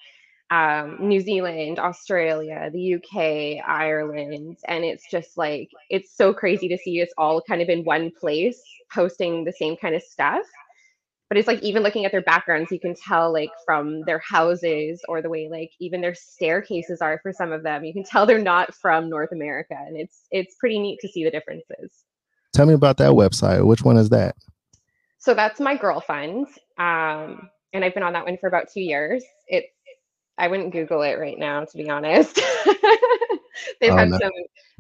[0.52, 4.58] um, New Zealand, Australia, the UK, Ireland.
[4.68, 8.12] And it's just like, it's so crazy to see us all kind of in one
[8.12, 8.62] place
[8.94, 10.46] posting the same kind of stuff.
[11.32, 15.02] But it's like, even looking at their backgrounds, you can tell, like, from their houses
[15.08, 18.26] or the way, like, even their staircases are for some of them, you can tell
[18.26, 19.78] they're not from North America.
[19.88, 22.04] And it's, it's pretty neat to see the differences.
[22.52, 23.66] Tell me about that website.
[23.66, 24.36] Which one is that?
[25.20, 26.48] So that's MyGirlFund.
[26.78, 29.24] Um, and I've been on that one for about two years.
[29.48, 29.70] It's
[30.38, 32.36] I wouldn't Google it right now, to be honest.
[33.80, 34.18] they've oh, had no.
[34.18, 34.32] some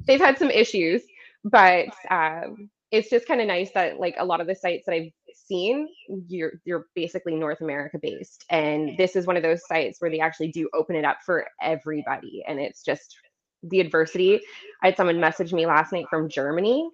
[0.06, 1.02] they've had some issues,
[1.46, 4.94] but um, it's just kind of nice that like a lot of the sites that
[4.94, 5.12] I've
[5.52, 5.88] seen,
[6.28, 10.20] you're you're basically North America based, and this is one of those sites where they
[10.20, 13.16] actually do open it up for everybody, and it's just
[13.64, 14.42] the adversity.
[14.82, 16.90] I had someone message me last night from Germany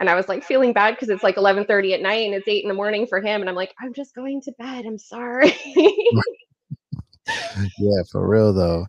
[0.00, 2.62] and I was like feeling bad because it's like 11:30 at night and it's 8
[2.62, 4.84] in the morning for him and I'm like I'm just going to bed.
[4.86, 5.56] I'm sorry.
[7.26, 8.86] yeah, for real though.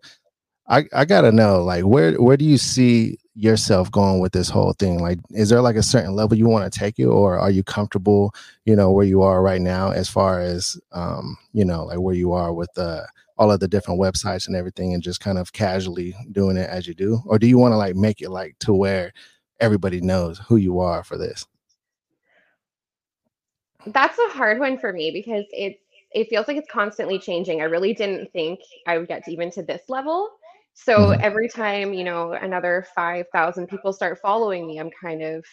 [0.68, 4.74] I, I gotta know, like, where where do you see yourself going with this whole
[4.74, 5.00] thing?
[5.00, 7.64] Like, is there like a certain level you want to take it, or are you
[7.64, 8.34] comfortable,
[8.66, 12.16] you know, where you are right now, as far as um, you know, like where
[12.16, 13.04] you are with uh
[13.38, 16.88] all of the different websites and everything, and just kind of casually doing it as
[16.88, 19.14] you do, or do you want to like make it like to where
[19.60, 21.46] everybody knows who you are for this?
[23.88, 25.80] That's a hard one for me because it's
[26.12, 27.62] it feels like it's constantly changing.
[27.62, 30.30] I really didn't think I would get to even to this level.
[30.74, 31.22] So mm-hmm.
[31.22, 35.46] every time, you know, another 5,000 people start following me, I'm kind of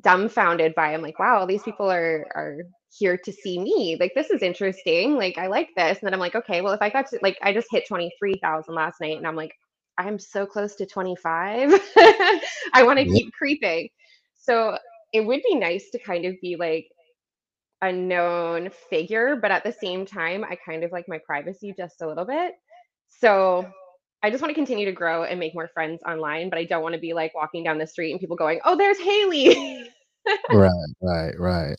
[0.00, 2.58] dumbfounded by I'm like, wow, these people are are
[2.98, 3.96] here to see me.
[3.98, 5.16] Like this is interesting.
[5.16, 5.98] Like I like this.
[5.98, 8.74] And then I'm like, okay, well if I got to like I just hit 23,000
[8.74, 9.52] last night and I'm like
[9.98, 11.72] I'm so close to 25.
[12.72, 13.12] I want to yeah.
[13.12, 13.88] keep creeping.
[14.34, 14.78] So
[15.12, 16.86] it would be nice to kind of be like
[17.82, 22.00] a known figure, but at the same time, I kind of like my privacy just
[22.00, 22.54] a little bit.
[23.08, 23.70] So
[24.22, 26.82] I just want to continue to grow and make more friends online, but I don't
[26.82, 29.90] want to be like walking down the street and people going, "Oh, there's Haley."
[30.50, 31.76] right, right, right.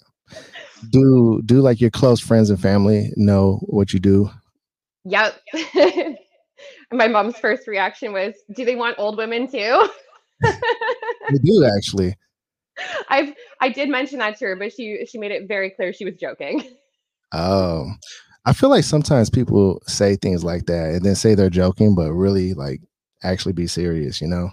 [0.90, 4.30] Do do like your close friends and family know what you do?
[5.06, 5.40] Yep.
[6.92, 9.90] my mom's first reaction was, "Do they want old women too?"
[10.42, 12.18] they do actually.
[13.08, 16.06] I've I did mention that to her, but she she made it very clear she
[16.06, 16.64] was joking.
[17.32, 17.92] Oh,
[18.46, 22.12] I feel like sometimes people say things like that and then say they're joking, but
[22.12, 22.82] really like
[23.24, 24.50] actually be serious, you know?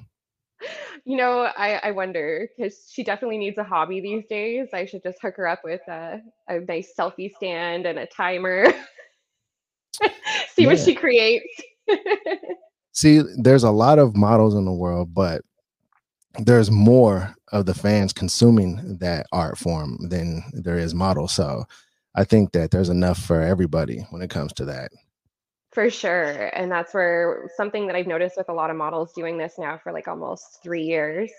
[1.04, 4.68] You know, I, I wonder because she definitely needs a hobby these days.
[4.72, 8.66] I should just hook her up with a, a nice selfie stand and a timer.
[10.54, 10.66] See yeah.
[10.66, 11.48] what she creates.
[12.92, 15.42] See, there's a lot of models in the world, but
[16.38, 21.32] there's more of the fans consuming that art form than there is models.
[21.32, 21.64] So
[22.14, 24.90] I think that there's enough for everybody when it comes to that.
[25.72, 26.50] For sure.
[26.52, 29.78] And that's where something that I've noticed with a lot of models doing this now
[29.82, 31.30] for like almost three years.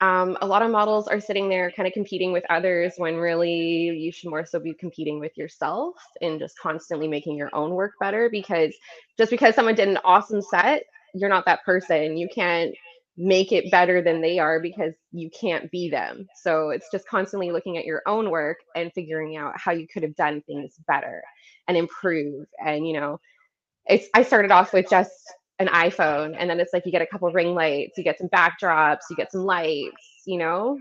[0.00, 3.50] Um, a lot of models are sitting there kind of competing with others when really
[3.50, 7.92] you should more so be competing with yourself and just constantly making your own work
[7.98, 8.74] better because
[9.16, 10.82] just because someone did an awesome set,
[11.14, 12.16] you're not that person.
[12.16, 12.74] You can't
[13.16, 16.26] make it better than they are because you can't be them.
[16.42, 20.02] So it's just constantly looking at your own work and figuring out how you could
[20.02, 21.22] have done things better
[21.66, 22.46] and improve.
[22.64, 23.18] And, you know,
[23.86, 25.12] it's, I started off with just
[25.58, 28.28] an iPhone and then it's like you get a couple ring lights, you get some
[28.28, 30.78] backdrops, you get some lights, you know?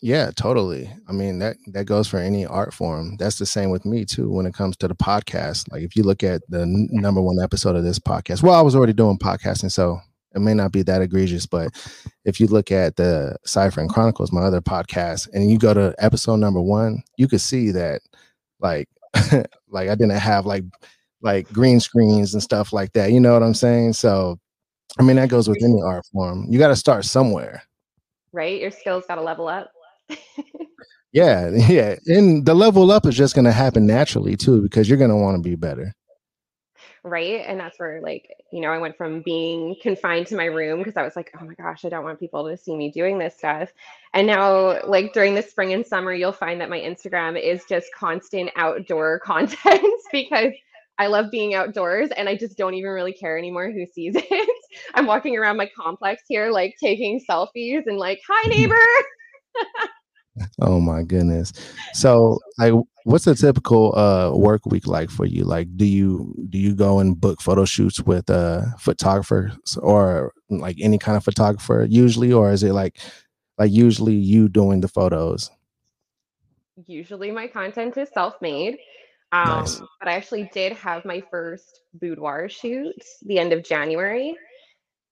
[0.00, 0.90] Yeah, totally.
[1.06, 3.16] I mean that that goes for any art form.
[3.16, 5.70] That's the same with me too when it comes to the podcast.
[5.70, 8.62] Like if you look at the n- number one episode of this podcast, well, I
[8.62, 10.00] was already doing podcasting, so
[10.34, 11.70] it may not be that egregious, but
[12.24, 15.94] if you look at the Cipher and Chronicles, my other podcast, and you go to
[15.98, 18.02] episode number one, you could see that
[18.60, 18.88] like
[19.68, 20.64] like I didn't have like
[21.22, 23.10] like green screens and stuff like that.
[23.10, 23.94] You know what I'm saying?
[23.94, 24.38] So
[24.98, 26.46] I mean that goes with any art form.
[26.48, 27.62] You got to start somewhere.
[28.32, 28.60] Right?
[28.60, 29.70] Your skills got to level up.
[31.12, 31.96] yeah, yeah.
[32.06, 35.16] And the level up is just going to happen naturally too because you're going to
[35.16, 35.94] want to be better
[37.04, 40.78] right and that's where like you know i went from being confined to my room
[40.78, 43.18] because i was like oh my gosh i don't want people to see me doing
[43.18, 43.70] this stuff.
[44.14, 47.88] And now like during the spring and summer you'll find that my instagram is just
[47.94, 50.52] constant outdoor content because
[50.98, 54.50] i love being outdoors and i just don't even really care anymore who sees it.
[54.94, 58.76] I'm walking around my complex here like taking selfies and like hi neighbor
[60.60, 61.52] oh my goodness.
[61.94, 62.72] So like
[63.04, 65.44] what's a typical uh work week like for you?
[65.44, 70.76] Like do you do you go and book photo shoots with uh photographers or like
[70.80, 72.98] any kind of photographer usually or is it like
[73.58, 75.50] like usually you doing the photos?
[76.86, 78.78] Usually my content is self-made
[79.32, 79.80] um nice.
[79.98, 84.36] but i actually did have my first boudoir shoot the end of january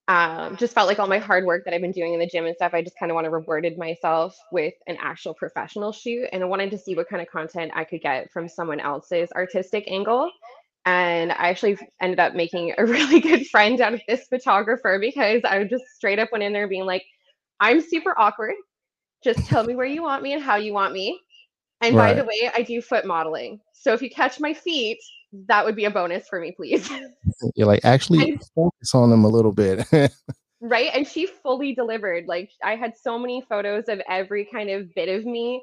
[0.08, 2.46] um, just felt like all my hard work that I've been doing in the gym
[2.46, 6.28] and stuff, I just kind of want to rewarded myself with an actual professional shoot.
[6.32, 9.30] And I wanted to see what kind of content I could get from someone else's
[9.32, 10.30] artistic angle.
[10.86, 15.42] And I actually ended up making a really good friend out of this photographer because
[15.44, 17.04] I just straight up went in there being like,
[17.60, 18.54] I'm super awkward.
[19.24, 21.20] Just tell me where you want me and how you want me.
[21.82, 22.14] And right.
[22.14, 23.60] by the way, I do foot modeling.
[23.72, 24.98] So if you catch my feet,
[25.48, 26.90] that would be a bonus for me, please.
[27.54, 29.86] You're like, actually and, focus on them a little bit.
[30.60, 30.90] right.
[30.94, 32.26] And she fully delivered.
[32.26, 35.62] Like I had so many photos of every kind of bit of me.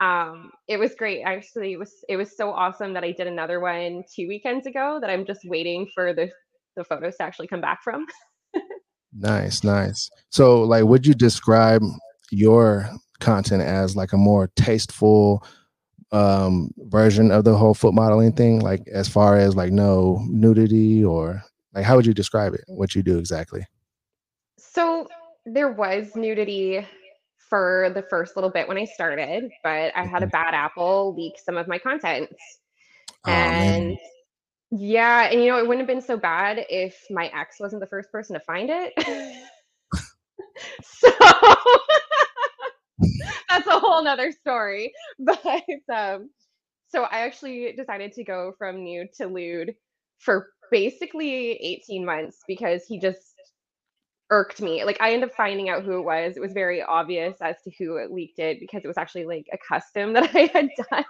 [0.00, 1.22] Um, it was great.
[1.22, 4.98] Actually, it was it was so awesome that I did another one two weekends ago
[5.00, 6.28] that I'm just waiting for the
[6.76, 8.06] the photos to actually come back from.
[9.12, 10.10] nice, nice.
[10.30, 11.82] So like would you describe
[12.32, 12.90] your
[13.22, 15.44] content as like a more tasteful
[16.10, 18.60] um version of the whole foot modeling thing?
[18.60, 21.42] Like as far as like no nudity or
[21.74, 22.64] like how would you describe it?
[22.66, 23.66] What you do exactly?
[24.58, 25.08] So
[25.46, 26.86] there was nudity
[27.48, 30.30] for the first little bit when i started but i had a mm-hmm.
[30.30, 32.36] bad apple leak some of my contents.
[33.26, 33.98] Oh, and man.
[34.70, 37.86] yeah and you know it wouldn't have been so bad if my ex wasn't the
[37.86, 38.94] first person to find it.
[40.82, 41.08] So
[43.48, 44.92] that's a whole nother story.
[45.18, 45.42] But
[45.92, 46.30] um,
[46.88, 49.74] so I actually decided to go from nude to lewd
[50.18, 53.34] for basically 18 months because he just
[54.30, 54.84] irked me.
[54.84, 56.36] Like I ended up finding out who it was.
[56.36, 59.46] It was very obvious as to who it leaked it because it was actually like
[59.52, 61.04] a custom that I had done.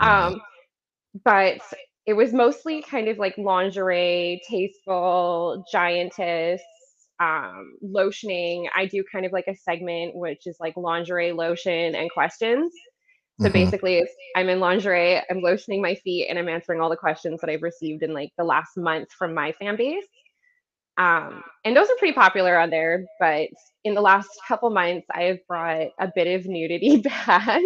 [0.00, 0.40] um,
[1.24, 1.60] but
[2.06, 6.62] it was mostly kind of like lingerie, tasteful, giantess,
[7.20, 8.66] um, lotioning.
[8.74, 12.72] I do kind of like a segment which is like lingerie, lotion, and questions.
[13.40, 13.52] So mm-hmm.
[13.52, 17.50] basically, I'm in lingerie, I'm lotioning my feet, and I'm answering all the questions that
[17.50, 20.04] I've received in like the last month from my fan base.
[20.98, 23.04] Um, and those are pretty popular on there.
[23.20, 23.48] But
[23.84, 27.60] in the last couple months, I have brought a bit of nudity back.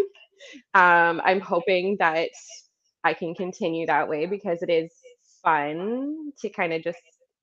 [0.74, 2.30] um, I'm hoping that
[3.04, 4.90] I can continue that way because it is
[5.42, 6.98] fun to kind of just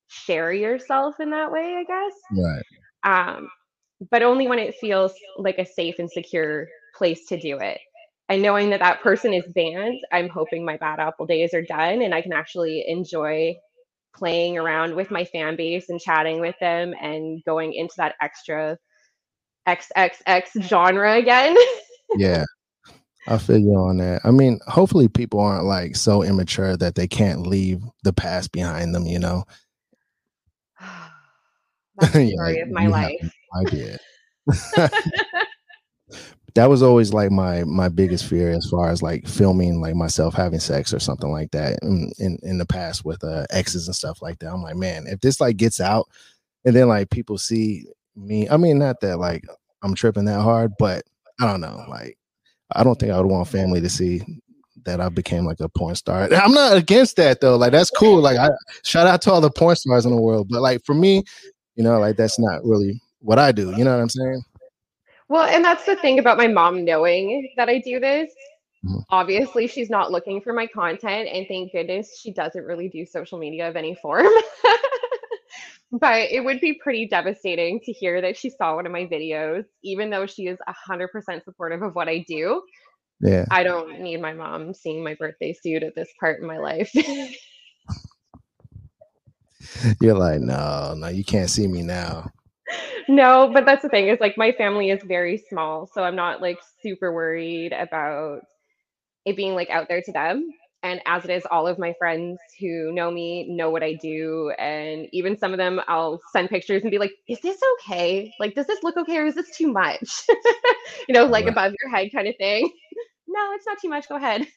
[0.08, 2.14] share yourself in that way, I guess.
[2.32, 2.66] Right.
[3.04, 3.50] Um,
[4.12, 7.80] but only when it feels like a safe and secure place to do it.
[8.30, 12.02] And knowing that that person is banned, I'm hoping my bad apple days are done
[12.02, 13.56] and I can actually enjoy
[14.14, 18.78] playing around with my fan base and chatting with them and going into that extra
[19.68, 21.56] XXX genre again.
[22.18, 22.44] yeah.
[23.30, 24.22] I feel you on that.
[24.24, 28.96] I mean, hopefully people aren't like so immature that they can't leave the past behind
[28.96, 29.44] them, you know.
[32.00, 33.32] That's the story yeah, of my life.
[33.54, 34.00] I did.
[36.56, 40.34] that was always like my my biggest fear as far as like filming like myself
[40.34, 43.96] having sex or something like that in in, in the past with uh exes and
[43.96, 44.52] stuff like that.
[44.52, 46.08] I'm like, man, if this like gets out
[46.66, 49.44] and then like people see me, I mean, not that like
[49.84, 51.04] I'm tripping that hard, but
[51.40, 52.18] I don't know, like
[52.76, 54.22] I don't think I would want family to see
[54.88, 56.28] that I became like a porn star.
[56.34, 57.58] I'm not against that though.
[57.58, 58.22] Like that's cool.
[58.22, 58.50] Like I
[58.84, 61.24] shout out to all the porn stars in the world, but like for me,
[61.76, 63.76] you know, like that's not really what I do.
[63.78, 64.42] You know what I'm saying?
[65.30, 68.32] Well, and that's the thing about my mom knowing that I do this.
[68.86, 69.00] Mm-hmm.
[69.10, 73.38] Obviously, she's not looking for my content, and thank goodness she doesn't really do social
[73.38, 74.28] media of any form.
[75.92, 79.66] but it would be pretty devastating to hear that she saw one of my videos,
[79.84, 80.58] even though she is
[80.90, 82.62] 100% supportive of what I do.
[83.20, 83.46] Yeah.
[83.50, 86.92] I don't need my mom seeing my birthday suit at this part in my life.
[90.02, 92.32] You're like, no, no, you can't see me now
[93.08, 96.42] no, but that's the thing is like my family is very small, so I'm not
[96.42, 98.42] like super worried about
[99.26, 100.50] it being like out there to them.
[100.84, 104.52] And as it is, all of my friends who know me know what I do.
[104.60, 108.32] And even some of them, I'll send pictures and be like, is this okay?
[108.40, 110.22] Like, does this look okay or is this too much?
[111.08, 111.52] you know, like right.
[111.52, 112.70] above your head kind of thing.
[113.28, 114.08] no, it's not too much.
[114.08, 114.48] Go ahead.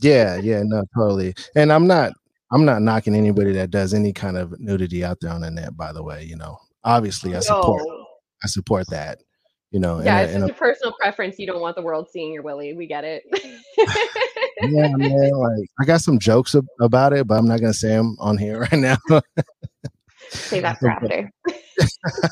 [0.00, 1.34] Yeah, yeah, no, totally.
[1.54, 2.12] And I'm not
[2.50, 5.76] I'm not knocking anybody that does any kind of nudity out there on the net,
[5.76, 6.24] by the way.
[6.24, 8.06] You know, obviously I support no.
[8.44, 9.18] I support that.
[9.72, 11.38] You know, yeah, it's just a, a, personal preference.
[11.38, 12.74] You don't want the world seeing your willy.
[12.74, 13.24] We get it.
[14.60, 15.30] yeah, man.
[15.30, 18.60] Like I got some jokes about it, but I'm not gonna say them on here
[18.72, 18.98] right now.
[20.28, 21.30] say that for after.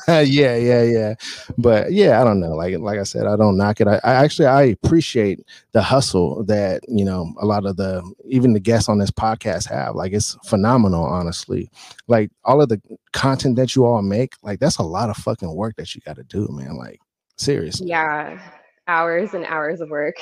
[0.07, 1.15] yeah, yeah, yeah.
[1.57, 2.51] But yeah, I don't know.
[2.51, 3.87] Like like I said, I don't knock it.
[3.87, 5.39] I, I, actually I appreciate
[5.71, 9.67] the hustle that you know a lot of the even the guests on this podcast
[9.67, 9.95] have.
[9.95, 11.71] Like it's phenomenal, honestly.
[12.07, 12.79] Like all of the
[13.13, 16.17] content that you all make, like that's a lot of fucking work that you got
[16.17, 16.77] to do, man.
[16.77, 16.99] Like
[17.37, 17.87] seriously.
[17.87, 18.39] Yeah,
[18.87, 20.15] hours and hours of work.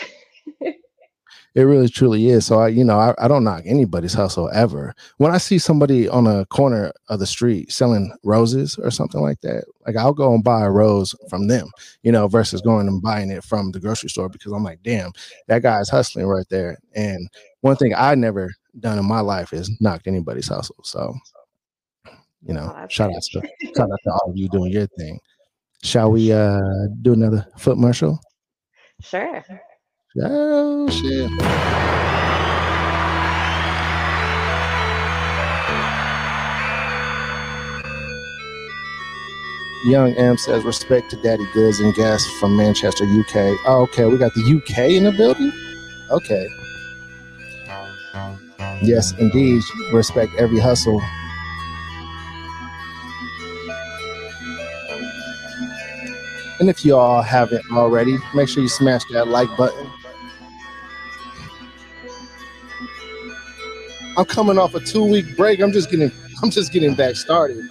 [1.56, 2.46] It really truly is.
[2.46, 4.94] So I, you know, I, I don't knock anybody's hustle ever.
[5.18, 9.42] When I see somebody on a corner of the street selling roses or something like
[9.42, 11.68] that, like I'll go and buy a rose from them,
[12.04, 15.12] you know, versus going and buying it from the grocery store because I'm like, damn,
[15.48, 16.78] that guy's hustling right there.
[16.94, 17.28] And
[17.62, 20.78] one thing I never done in my life is knocked anybody's hustle.
[20.84, 21.16] So,
[22.44, 23.42] you oh, know, oh, shout out to
[23.76, 25.20] shout out to all of you doing your thing.
[25.84, 26.60] Shall we uh
[27.02, 28.20] do another foot commercial?
[29.02, 29.44] Sure.
[30.22, 31.30] Oh shit.
[39.86, 43.58] Young M says, respect to Daddy Goods and guests from Manchester, UK.
[43.66, 45.54] Oh, okay, we got the UK in the building?
[46.12, 46.50] Okay.
[48.82, 49.62] Yes, indeed.
[49.94, 51.02] Respect every hustle
[56.60, 59.90] And if you all haven't already, make sure you smash that like button.
[64.18, 65.62] I'm coming off a two week break.
[65.62, 66.12] I'm just getting
[66.44, 67.64] I'm just getting back started.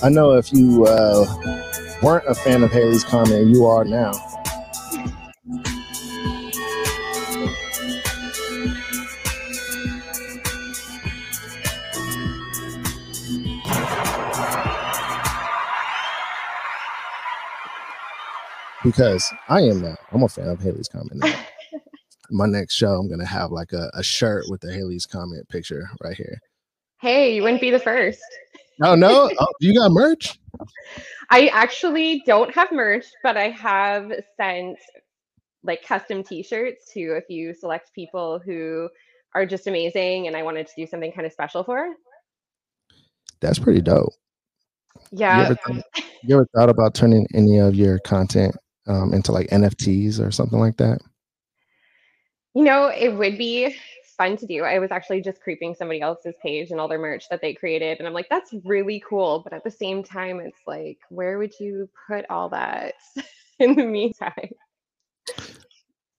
[0.00, 1.26] I know if you uh,
[2.04, 4.12] weren't a fan of Haley's comet, you are now.
[18.84, 19.96] Because I am now.
[20.12, 21.18] I'm a fan of Haley's comet.
[22.30, 25.90] My next show, I'm gonna have like a, a shirt with the Haley's comet picture
[26.04, 26.38] right here.
[27.00, 28.22] Hey, you wouldn't be the first.
[28.82, 30.38] Oh no, oh, you got merch?
[31.30, 34.78] I actually don't have merch, but I have sent
[35.64, 38.88] like custom t-shirts to a few select people who
[39.34, 41.94] are just amazing and I wanted to do something kind of special for.
[43.40, 44.12] That's pretty dope.
[45.10, 45.38] Yeah.
[45.38, 45.84] You ever, thought,
[46.22, 48.56] you ever thought about turning any of your content
[48.86, 51.00] um, into like NFTs or something like that?
[52.54, 53.76] You know, it would be
[54.18, 54.64] fun to do.
[54.64, 57.98] I was actually just creeping somebody else's page and all their merch that they created.
[57.98, 59.40] And I'm like, that's really cool.
[59.42, 62.94] But at the same time, it's like, where would you put all that
[63.60, 64.50] in the meantime?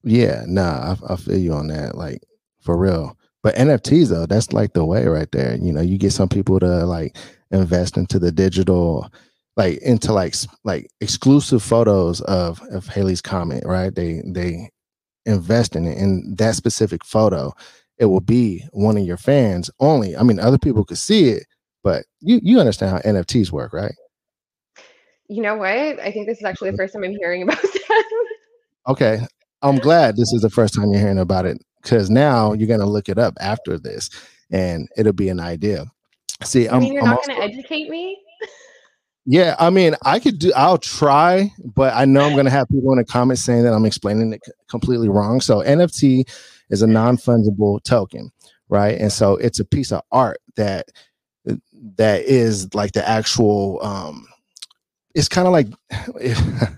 [0.04, 1.96] Yeah, nah, I, I feel you on that.
[1.96, 2.24] Like
[2.62, 3.18] for real.
[3.44, 5.56] But NFTs though, that's like the way right there.
[5.56, 7.18] You know, you get some people to like
[7.52, 9.10] invest into the digital,
[9.58, 13.94] like into like like exclusive photos of of Haley's Comet, right?
[13.94, 14.70] They they
[15.26, 17.54] invest in it in that specific photo.
[18.00, 20.16] It will be one of your fans only.
[20.16, 21.46] I mean, other people could see it,
[21.84, 23.94] but you you understand how NFTs work, right?
[25.28, 25.70] You know what?
[25.70, 26.84] I think this is actually the mm-hmm.
[26.84, 28.04] first time I'm hearing about that.
[28.88, 29.20] okay,
[29.62, 32.90] I'm glad this is the first time you're hearing about it because now you're gonna
[32.90, 34.10] look it up after this,
[34.50, 35.86] and it'll be an idea.
[36.44, 38.18] See, I mean, I'm, you're I'm not going to educate me.
[39.26, 40.52] Yeah, I mean, I could do.
[40.56, 43.74] I'll try, but I know I'm going to have people in the comments saying that
[43.74, 45.42] I'm explaining it completely wrong.
[45.42, 46.24] So NFT
[46.70, 48.32] is a non-fungible token,
[48.70, 49.00] right?
[49.00, 50.90] And so it's a piece of art that
[51.98, 53.80] that is like the actual.
[53.84, 54.28] um
[55.16, 55.68] It's kind of like.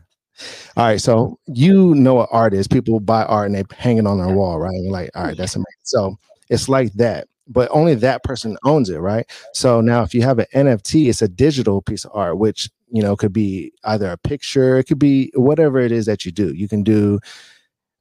[0.78, 2.68] all right, so you know what art is.
[2.68, 4.74] People buy art and they hang it on their wall, right?
[4.74, 5.66] And you're like, all right, that's amazing.
[5.84, 6.16] So
[6.50, 9.26] it's like that but only that person owns it, right?
[9.54, 13.02] So now if you have an NFT, it's a digital piece of art, which you
[13.02, 16.54] know could be either a picture, it could be whatever it is that you do.
[16.54, 17.20] You can do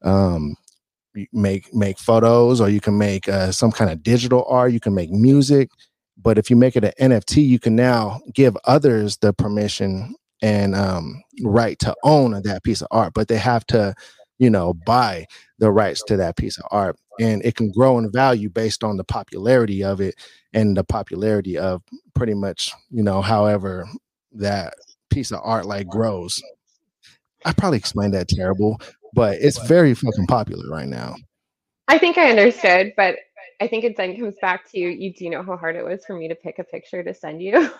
[0.02, 0.56] um
[1.32, 4.94] make make photos or you can make uh, some kind of digital art, you can
[4.94, 5.70] make music,
[6.16, 10.74] but if you make it an NFT, you can now give others the permission and
[10.74, 13.94] um, right to own that piece of art, but they have to,
[14.38, 15.26] you know, buy
[15.58, 16.96] the rights to that piece of art.
[17.20, 20.14] And it can grow in value based on the popularity of it
[20.52, 21.82] and the popularity of
[22.14, 23.86] pretty much you know however
[24.32, 24.74] that
[25.10, 26.42] piece of art like grows.
[27.44, 28.80] I probably explained that terrible
[29.14, 31.14] but it's very fucking popular right now
[31.88, 33.16] i think i understood but
[33.60, 35.84] i think it then comes back to you You do you know how hard it
[35.84, 37.70] was for me to pick a picture to send you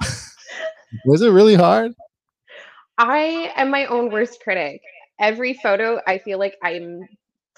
[1.04, 1.92] was it really hard
[2.98, 4.80] i am my own worst critic
[5.18, 7.00] every photo i feel like i'm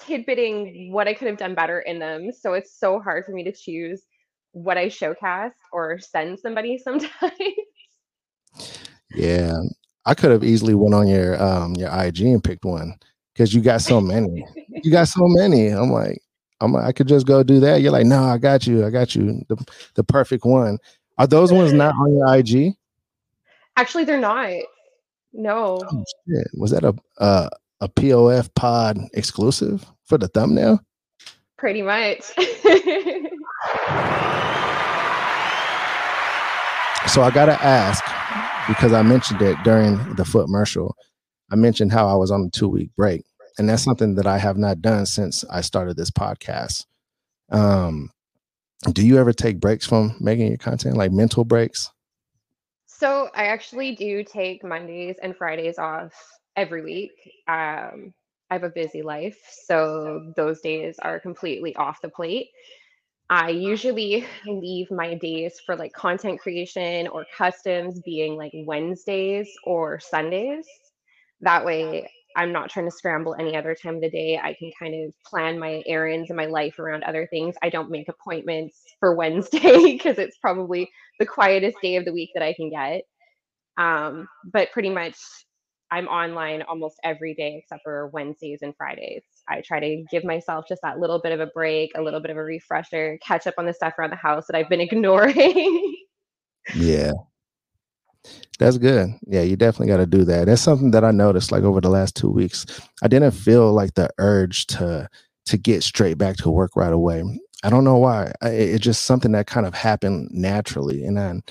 [0.05, 2.31] tidbitting what I could have done better in them.
[2.31, 4.03] So it's so hard for me to choose
[4.51, 7.11] what I showcast or send somebody sometimes.
[9.15, 9.59] Yeah.
[10.05, 12.95] I could have easily went on your um your IG and picked one
[13.33, 14.45] because you got so many.
[14.83, 15.67] you got so many.
[15.67, 16.21] I'm like,
[16.61, 17.81] I'm like, I could just go do that.
[17.81, 18.85] You're like, no, I got you.
[18.85, 19.43] I got you.
[19.49, 20.77] The the perfect one.
[21.17, 22.73] Are those ones not on your IG?
[23.75, 24.51] Actually, they're not.
[25.31, 25.79] No.
[25.91, 26.03] Oh,
[26.55, 27.49] Was that a uh
[27.81, 30.79] a POF pod exclusive for the thumbnail?
[31.57, 32.21] Pretty much.
[37.07, 38.03] so I gotta ask
[38.67, 40.95] because I mentioned it during the foot commercial.
[41.51, 43.23] I mentioned how I was on a two week break,
[43.57, 46.85] and that's something that I have not done since I started this podcast.
[47.51, 48.11] Um,
[48.91, 51.89] do you ever take breaks from making your content, like mental breaks?
[52.87, 56.13] So I actually do take Mondays and Fridays off
[56.55, 57.11] every week.
[57.47, 58.13] Um,
[58.49, 62.49] I have a busy life, so those days are completely off the plate.
[63.33, 69.99] I usually leave my days for like content creation or customs being like Wednesdays or
[69.99, 70.67] Sundays.
[71.41, 72.07] That way,
[72.37, 74.37] I'm not trying to scramble any other time of the day.
[74.37, 77.55] I can kind of plan my errands and my life around other things.
[77.63, 82.29] I don't make appointments for Wednesday because it's probably the quietest day of the week
[82.35, 83.01] that I can get.
[83.77, 85.17] Um, but pretty much
[85.91, 89.23] I'm online almost every day except for Wednesdays and Fridays.
[89.49, 92.31] I try to give myself just that little bit of a break, a little bit
[92.31, 95.95] of a refresher, catch up on the stuff around the house that I've been ignoring.
[96.75, 97.11] yeah.
[98.57, 99.09] That's good.
[99.27, 100.45] Yeah, you definitely got to do that.
[100.45, 102.65] That's something that I noticed like over the last 2 weeks.
[103.01, 105.09] I didn't feel like the urge to
[105.45, 107.21] to get straight back to work right away.
[107.65, 108.31] I don't know why.
[108.41, 111.41] I, it's just something that kind of happened naturally and then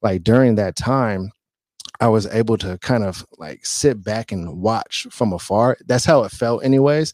[0.00, 1.30] like during that time
[2.00, 5.76] I was able to kind of like sit back and watch from afar.
[5.86, 7.12] That's how it felt, anyways.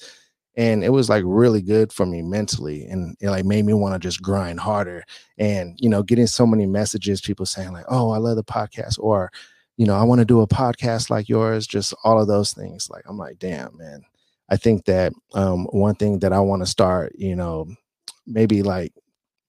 [0.59, 2.85] And it was like really good for me mentally.
[2.85, 5.05] And it like made me want to just grind harder.
[5.39, 8.99] And, you know, getting so many messages, people saying, like, oh, I love the podcast,
[8.99, 9.31] or,
[9.77, 12.91] you know, I want to do a podcast like yours, just all of those things.
[12.91, 14.03] Like, I'm like, damn, man.
[14.51, 17.69] I think that um, one thing that I want to start, you know,
[18.27, 18.93] maybe like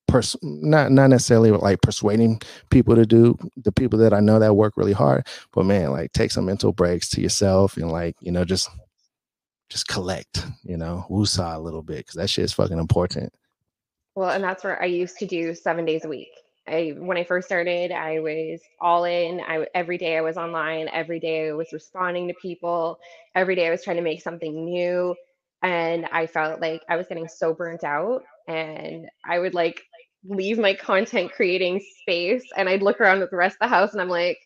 [0.08, 4.56] pers- not not necessarily like persuading people to do the people that I know that
[4.56, 8.32] work really hard, but man, like take some mental breaks to yourself and like, you
[8.32, 8.70] know, just
[9.70, 13.34] just collect, you know, woosah a little bit because that shit is fucking important.
[14.16, 16.30] Well, and that's where I used to do seven days a week.
[16.68, 19.42] I when I first started, I was all in.
[19.42, 20.88] I every day I was online.
[20.92, 23.00] Every day I was responding to people.
[23.36, 25.16] Every day I was trying to make something new,
[25.64, 28.24] and I felt like I was getting so burnt out.
[28.48, 29.82] And I would like
[30.26, 33.94] leave my content creating space, and I'd look around at the rest of the house,
[33.94, 34.40] and I'm like,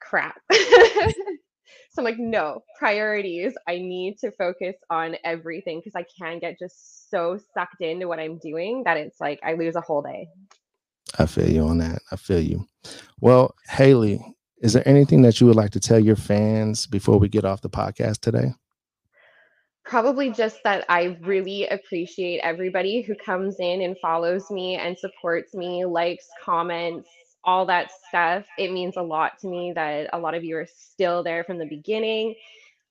[0.00, 0.36] crap.
[1.94, 3.54] So I'm like, no, priorities.
[3.68, 8.18] I need to focus on everything because I can get just so sucked into what
[8.18, 10.28] I'm doing that it's like I lose a whole day.
[11.18, 12.00] I feel you on that.
[12.10, 12.66] I feel you.
[13.20, 14.24] Well, Haley,
[14.62, 17.60] is there anything that you would like to tell your fans before we get off
[17.60, 18.54] the podcast today?
[19.84, 25.52] Probably just that I really appreciate everybody who comes in and follows me and supports
[25.52, 27.08] me, likes, comments,
[27.44, 28.44] all that stuff.
[28.58, 31.58] It means a lot to me that a lot of you are still there from
[31.58, 32.34] the beginning.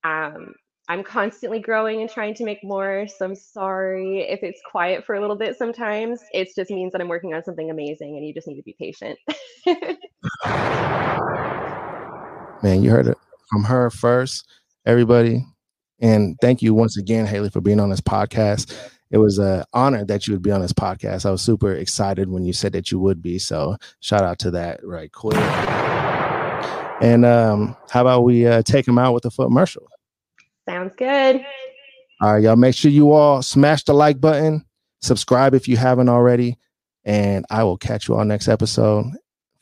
[0.04, 0.56] Um,
[0.90, 3.08] I'm constantly growing and trying to make more.
[3.08, 6.22] So I'm sorry if it's quiet for a little bit sometimes.
[6.34, 8.76] It just means that I'm working on something amazing and you just need to be
[8.78, 9.18] patient.
[12.64, 13.18] Man, you heard it
[13.50, 14.48] from her first,
[14.86, 15.46] everybody.
[16.00, 18.76] And thank you once again, Haley, for being on this podcast
[19.12, 21.26] it was an honor that you would be on this podcast.
[21.26, 23.38] I was super excited when you said that you would be.
[23.40, 25.38] So shout out to that right quick.
[27.02, 29.88] And um, how about we uh, take them out with a foot commercial?
[30.68, 31.44] Sounds good.
[32.22, 32.56] All right, y'all.
[32.56, 34.66] Make sure you all smash the like button,
[35.02, 36.58] subscribe if you haven't already,
[37.04, 39.06] and I will catch you all next episode.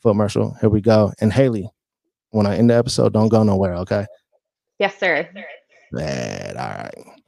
[0.00, 0.54] Foot commercial.
[0.60, 1.12] Here we go.
[1.20, 1.70] And Haley,
[2.30, 3.74] when I end the episode, don't go nowhere.
[3.76, 4.06] Okay.
[4.78, 5.28] Yes, sir.
[5.92, 6.56] Bad.
[6.56, 7.19] All right.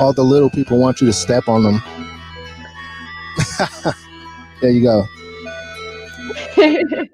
[0.00, 1.82] All the little people want you to step on them.
[4.60, 5.06] there you go.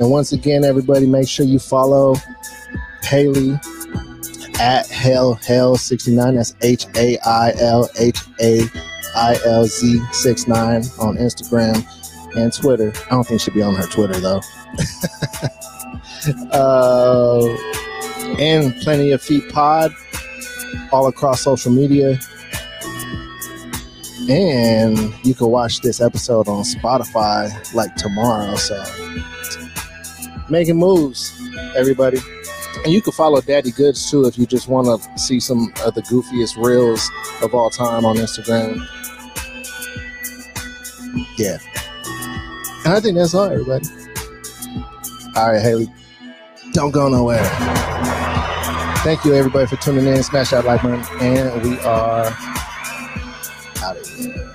[0.00, 2.16] And once again, everybody, make sure you follow
[3.02, 3.58] Haley
[4.58, 6.36] at Hail Hailz 69.
[6.36, 8.62] That's H A I L H A
[9.14, 11.86] I L Z 69 on Instagram
[12.36, 12.92] and Twitter.
[13.06, 14.40] I don't think she'll be on her Twitter though.
[16.52, 17.46] uh,
[18.38, 19.92] and Plenty of Feet Pod
[20.92, 22.18] all across social media.
[24.28, 28.54] And you can watch this episode on Spotify like tomorrow.
[28.56, 28.82] So
[30.48, 31.40] making moves,
[31.76, 32.18] everybody.
[32.84, 35.94] And you can follow Daddy Goods too if you just want to see some of
[35.94, 37.08] the goofiest reels
[37.42, 38.84] of all time on Instagram.
[41.38, 41.58] Yeah.
[42.84, 43.86] And I think that's all, everybody.
[45.36, 45.88] All right, Haley.
[46.72, 47.44] Don't go nowhere.
[48.98, 50.22] Thank you, everybody, for tuning in.
[50.22, 51.04] Smash that like button.
[51.20, 52.26] And we are
[53.82, 54.53] out of here.